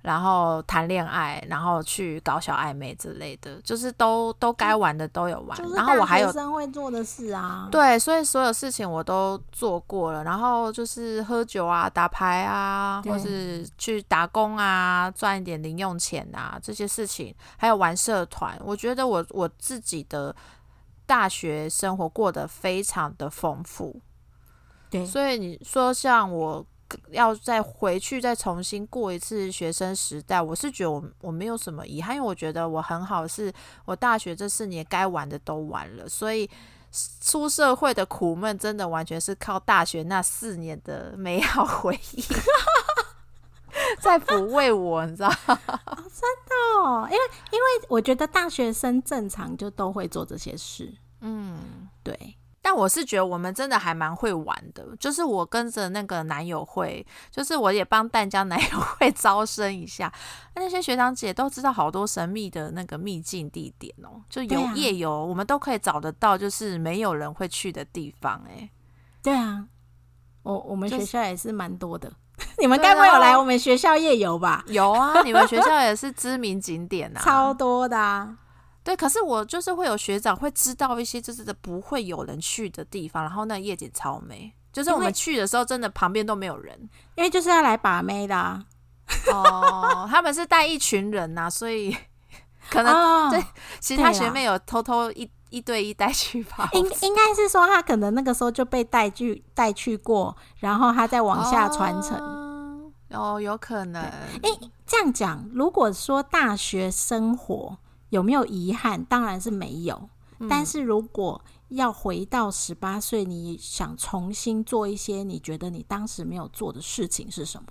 [0.00, 5.58] 然后谈恋爱，然后去搞小暧昧之类的，就是都都该玩的都有玩。
[5.58, 7.68] 就是然后我还有生会做的事啊。
[7.70, 18.58] 对，所以所有事情我都做过了，然后就是喝酒啊、打牌啊，或是去打工啊，赚一点零用钱啊，这些事情，还有玩社团。
[18.64, 20.34] 我觉得我我自己的
[21.10, 24.00] 大学生活过得非常的丰富，
[24.88, 26.64] 对，所以你说像我
[27.10, 33.52] 要再回去再重新过一次学生时代，我是觉得我我没有什么遗憾，因为我觉得我很好，是
[33.84, 36.48] 我大学这四年该玩的都玩了，所以
[37.20, 42.22] 出社会的苦闷真的完全是靠大学那四年的美好回忆
[44.00, 45.58] 在抚慰我，你知道吗？
[46.82, 50.92] 哦，因为因为我觉得大学生正常就都会做这些事。
[51.20, 51.88] 嗯。
[52.02, 60.10] 对，但我是觉得我们真的还蛮会玩的，就是我跟着那个男友会，就是我也帮淡江 男友会招生一下，
[60.54, 68.70] 那些学长姐都知道好多神秘的那个秘境地点哦，就有夜游，我们都可以找得到，就是没有人会去的地方、哎，
[69.22, 69.66] 对啊，
[70.42, 72.10] 我我们学校也是蛮多的。
[72.58, 74.64] 你们该不会有啊来我们学校夜游吧？
[74.68, 78.36] 有啊，你们学校也是知名景点啊， 超多的啊！
[78.82, 78.96] 对。
[78.96, 84.52] 可是我就是会有学长会知道一些就是不会有人去的地方，然后那夜景超美。
[84.72, 86.78] 就是我们去的时候，真的旁边都没有人
[87.16, 88.62] 因为就是要来把妹的啊。
[89.32, 91.96] 哦，他们是带一群人呐、所以
[92.70, 93.44] 可能 哦，对
[93.80, 96.68] 其他学妹有偷偷一一对一带去吧。
[96.72, 102.18] 应应该是说他可能那个时候就被带去带去过，然后他再往下传承。
[102.18, 104.70] 哦，哦有可能诶。
[104.86, 107.78] 这样讲，如果说大学生活
[108.08, 110.08] 有没有遗憾，当然是没有。
[110.38, 117.68] 嗯但是如果要回到十八岁，你想重新做一些你觉得你当时没有做的事情是什么？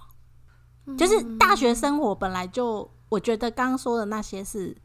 [0.86, 4.77] 嗯就是大学生活本来就，我觉得刚刚说的那些是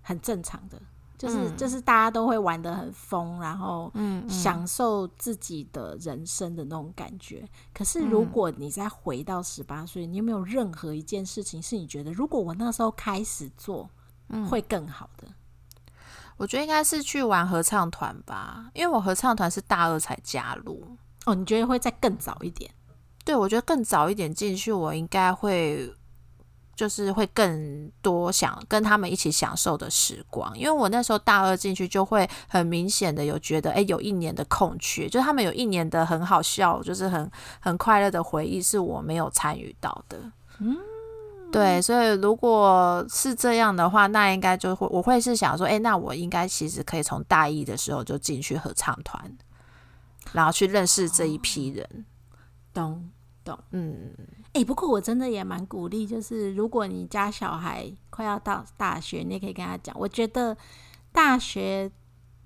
[0.00, 0.80] 很正常的，
[1.16, 3.92] 就是、嗯就是大家都会玩的很疯，然后
[4.28, 7.48] 享受自己的人生的那种感觉。
[7.72, 13.88] 可是如果你再回到十八岁，你有没有任何一件事情是你觉得，如果我那时候开始做，
[14.28, 15.28] 嗯会更好的？
[16.36, 20.84] 我觉得应该是去玩合唱团吧，因为我合唱团是大二才加入。
[21.26, 22.70] 哦，你觉得会再更早一点？
[23.24, 25.94] 对，我觉得更早一点进去，我应该会
[26.74, 30.56] 就是会更多想跟他们一起享受的时光。
[30.58, 40.18] 因为我那时候大二进去，就会很明显的有觉得，哎，有一年的空缺，就是他们有一年的很好笑，就是很很快乐的回忆，是我没有参与到的。
[40.58, 40.76] 嗯，
[41.50, 49.36] 对，所以如果是这样的话，那应该就会我会是想说，哎，那我应该其实可以从大一的时候就进去合唱团，
[50.32, 52.04] 然后去认识这一批人。
[52.72, 53.10] 懂。
[53.72, 54.10] 嗯，
[54.54, 60.56] 哎、不过我真的也蛮鼓励，就是如果你家小孩快要到大学，你也可以跟他讲，我觉得
[61.12, 61.90] 大学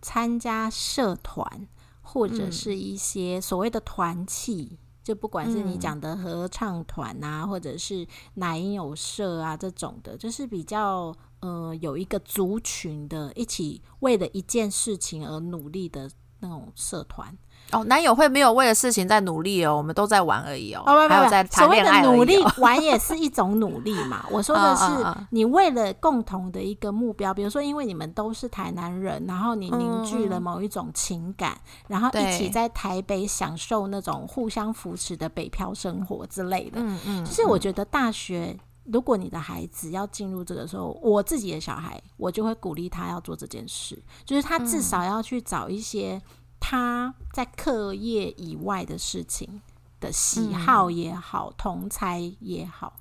[0.01, 1.69] 参加社团
[2.01, 2.53] 或者嗯。
[2.53, 5.79] 是一些所谓的团契，就不管是你嗯。
[5.79, 17.37] 讲的合唱团啊，或者是男友社啊这种的，就是比较呃有一个族群的，一起为了一件事情而努力的那种社团。
[17.73, 24.25] 哦，男友会没有为了事情在努力哦，我们都在玩而已哦，哦，不不不还有在所谓的谈恋爱而已努力哦 玩也是一种努力嘛。
[24.33, 36.81] 我说的是嗯，你为了共同的一个目标，比如说，因为你们都是台南人，然后你凝聚了嗯某一种情感，然后一起在台北享受那种互相扶持的北漂生活之类的。
[36.81, 46.21] 嗯嗯，就是我觉得大学，如果你的孩子要进入这个时候，我自己的小孩，我就会鼓励他要做这件事，就是他至少要去找一些
[46.61, 49.61] 他在课业以外的事情
[50.01, 52.95] 的喜好也好，同才也好，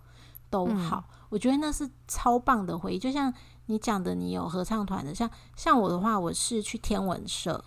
[0.50, 1.04] 都好。
[1.30, 3.34] 我觉得那是超棒的回忆，就像
[3.66, 7.64] 你讲的，你有合唱团的，像像我的话，我是去天文社，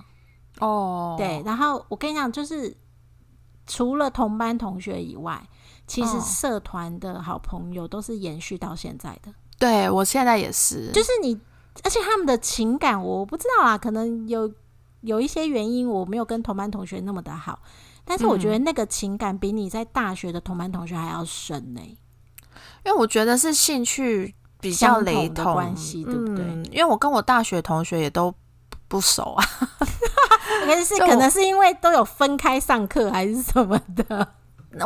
[0.60, 2.74] 哦，对，然后我跟你讲，就是
[3.66, 5.46] 除了同班同学以外，
[5.86, 9.32] 其实哦社团的好朋友都是延续到现在的。
[9.58, 11.38] 对我现在也是，就是你，
[11.84, 14.50] 而且他们的情感，我不知道啦，可能有
[15.02, 17.60] 有一些原因，我没有跟同班同学那么的好，
[18.04, 21.80] 但是我觉得嗯那个情感比你在大学的同班同学还要深呢、
[22.84, 26.44] 因为我觉得是兴趣比较雷同的关系对不对？
[26.44, 28.34] 嗯因为我跟我大学同学也都
[28.88, 29.44] 不熟啊，
[30.66, 34.34] 可是 可能是因为都有分开上课还是什么的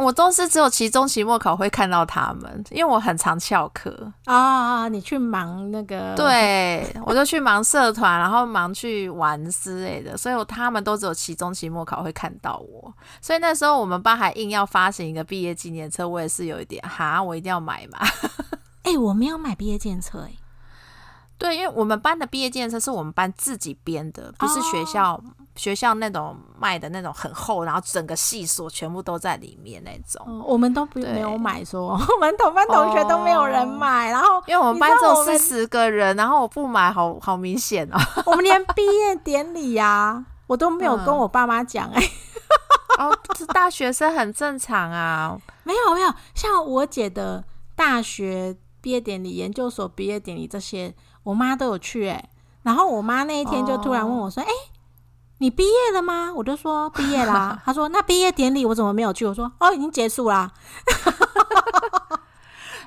[0.01, 4.11] 我都是只有期中、期末考会看到他们，因为我很常翘课。
[4.25, 12.93] 啊、你去忙那个，对，我就去忙社团，然后忙去玩之类的，所以我他们都只有期中、期末考会看到我。
[13.21, 17.99] 所以那时候我们班还硬要发行一个毕业纪念册，我也是有一点哈，我一定要买嘛。
[18.85, 20.33] 哎、我没有买毕业纪念册哎。
[21.37, 25.21] 对，因为我们班的毕业纪念册是我们班自己编的，不是学校、
[25.57, 30.25] 学校那种卖的那种很厚，然后整个系所全部都在里面那种。
[30.27, 31.13] 哦，我们都不对。
[31.13, 37.99] 没有买说， 我们同班同学都没有人买，然后因为我们班只有四十个人，然后我不买好，好明显哦。
[38.27, 41.19] 我们连毕业典礼呀、我都没有跟嗯。
[41.19, 42.03] 我爸妈讲哎、
[42.99, 45.39] 哦，是大学生很正常啊。
[45.63, 47.45] 没有没有，像我姐的
[47.77, 52.29] 大学毕业典礼、研究所毕业典礼这些，我妈都有去哎、
[52.63, 54.49] 然后我妈那一天就突然问我说：“哎、
[55.39, 57.61] 你毕业了吗？”我就说毕业啦。
[57.65, 60.53] 他说：“那毕业典礼我怎么没有去？”我说：“哦，已经结束啦。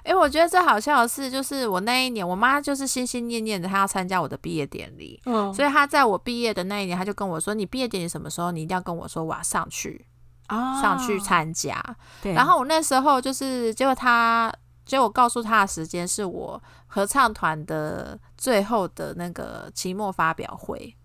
[0.06, 8.52] 因为我觉得最好笑的是，就是我那一年，我妈就是心心念念的，她要参加我的毕业典礼，”嗯，所以她在我毕业的那一年，她就跟我说：“你毕业典礼什么时候？
[8.52, 10.06] 你一定要跟我说，我要上去，
[10.48, 11.84] 啊上去参加。
[12.22, 14.50] 对，然后我那时候就是，结果她，
[14.86, 20.96] 结果告诉她的时间是我合唱团的最后的那个期末发表会，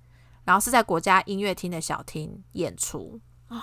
[0.45, 3.21] 然后是在国家音乐厅的小厅演出。
[3.49, 3.59] 哦，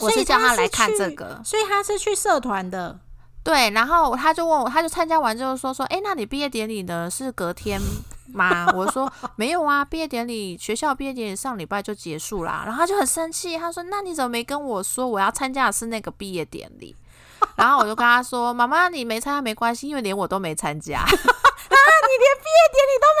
[0.00, 2.98] 我是叫他来看这个，所以他是去社团的。
[3.44, 7.80] 对，然后他就问我，他就参加完之后说说，哎，那你毕业典礼呢是隔天
[8.32, 8.66] 吗？
[8.74, 12.62] 我说没有啊，毕业典礼学校毕业典礼上礼拜就结束啦。
[12.64, 16.96] 然后他就很生气，他说那你怎么没跟我说我要参加的是那个毕业典礼？
[17.54, 21.00] 然后我就跟他说，妈妈你没参加没关系，因为连我都没参加。
[21.06, 23.06] 啊你连毕业典礼都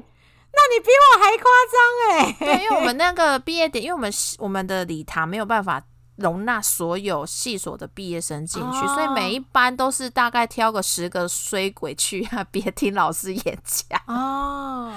[0.00, 0.04] 去，
[0.52, 1.78] 那你比我还夸张
[2.08, 2.36] 哎！
[2.38, 5.82] 对，因为我们那个毕业典，因为我们我们的礼堂没有办法。
[6.16, 13.98] 容纳所有系所的毕业生进去，所以每一班都是大概挑个十个衰鬼去啊，别听老师演讲。
[14.06, 14.92] 哦，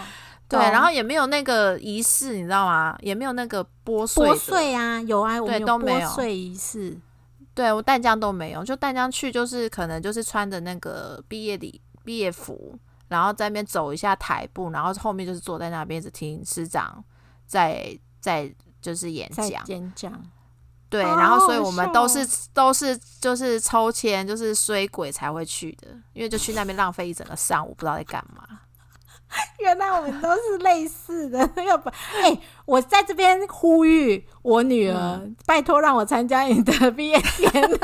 [0.49, 2.97] 对，然后也没有那个仪式，你知道吗？
[2.99, 6.09] 也没有那个拨穗啊，有啊，我们都没有。
[7.55, 12.77] 对我淡江都没有，就淡江去就是可能就是穿着那个毕业礼毕业服，
[13.13, 17.03] 然后在那边走一下台步，然后后面就是坐在那边一直听师长
[17.45, 18.51] 在在
[18.81, 20.11] 就是演讲，演讲，
[20.89, 28.61] 对，哦然后所以我们都是都是就是抽签，就是衰鬼才会去的，因为就去那边浪费一整个上午，不知道在干嘛。
[29.57, 31.91] 原来我们都是类似的 那个。
[32.21, 37.77] 哎、我在这边呼吁我女儿，嗯拜托让我参加你的 毕业典礼。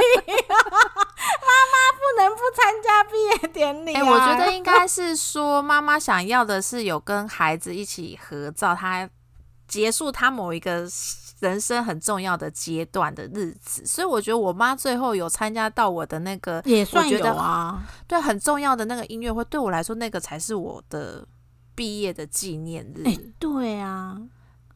[2.10, 3.94] 不能不参加毕业典礼。
[3.96, 9.10] 我觉得应该是说，妈妈想要的是有跟孩子一起合照，她
[9.68, 10.88] 结束他某一个
[11.40, 13.86] 人生很重要的阶段的日子。
[13.86, 17.84] 所以我觉得我妈最后有参加到我的那个也算有我觉得啊。
[18.08, 21.28] 对很重要的那个音乐会，对我来说那个才是我的
[21.76, 23.04] 毕业的纪念日。
[23.06, 24.18] 哎、对啊，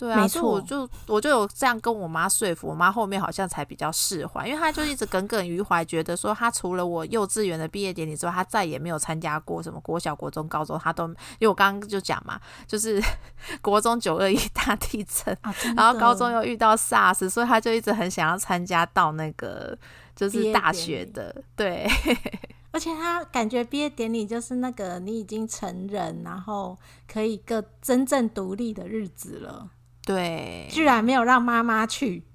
[0.04, 12.38] 对啊，没所以我就我就有这样跟我妈说服，我妈后面好像才比较释怀，因为她就一直耿耿于怀，觉得说她除了我幼稚园的毕业典礼之外，她再也没有参加过什么国小、国中、高中，她都因为我刚刚就讲嘛，
[12.68, 13.02] 就是
[13.64, 19.78] 国中九二一大地震，啊， 然后高中又遇到 SARS，所以她就一直很想要参加到那个
[20.14, 21.88] 就是大学的，对。
[22.74, 26.76] 而且他感觉毕业典礼就是那个你已经成人，然后
[27.08, 29.70] 可以个真正独立的日子了，
[30.06, 32.26] 对，居然没有让妈妈去。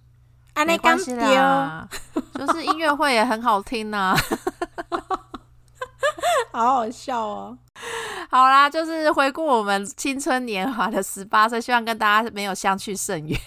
[0.55, 1.89] 啊，那没关系，啦，
[2.35, 4.17] 就是音乐会也很好听呐、
[6.51, 7.57] 好好笑哦。
[8.31, 13.39] 好啦，就是回顾我们青春年华的十八岁，希望跟大家没有相去甚远。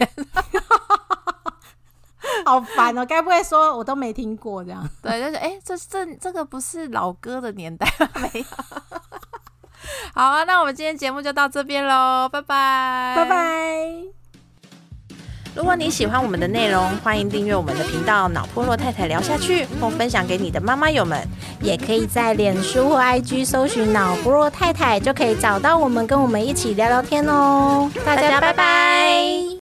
[2.45, 3.05] 好烦哦！
[3.05, 4.87] 该不会说我都没听过这样？
[5.01, 8.07] 对，就是哎、这这这个不是老歌的年代吗？
[8.21, 8.45] 没有。
[10.13, 13.25] 好啊，那我们今天节目就到这边喽，拜拜，拜。
[13.25, 13.85] 拜。
[15.53, 21.27] 如果你喜欢我们的内容，欢迎订阅我们的频道“脑破落太太聊下去”，或分享给你的妈妈友们。
[21.59, 27.91] 也可以在脸书或 IG 搜寻“脑破落太太”，就可以找到我们，跟我们一起聊聊天哦。
[28.05, 29.60] 大家拜拜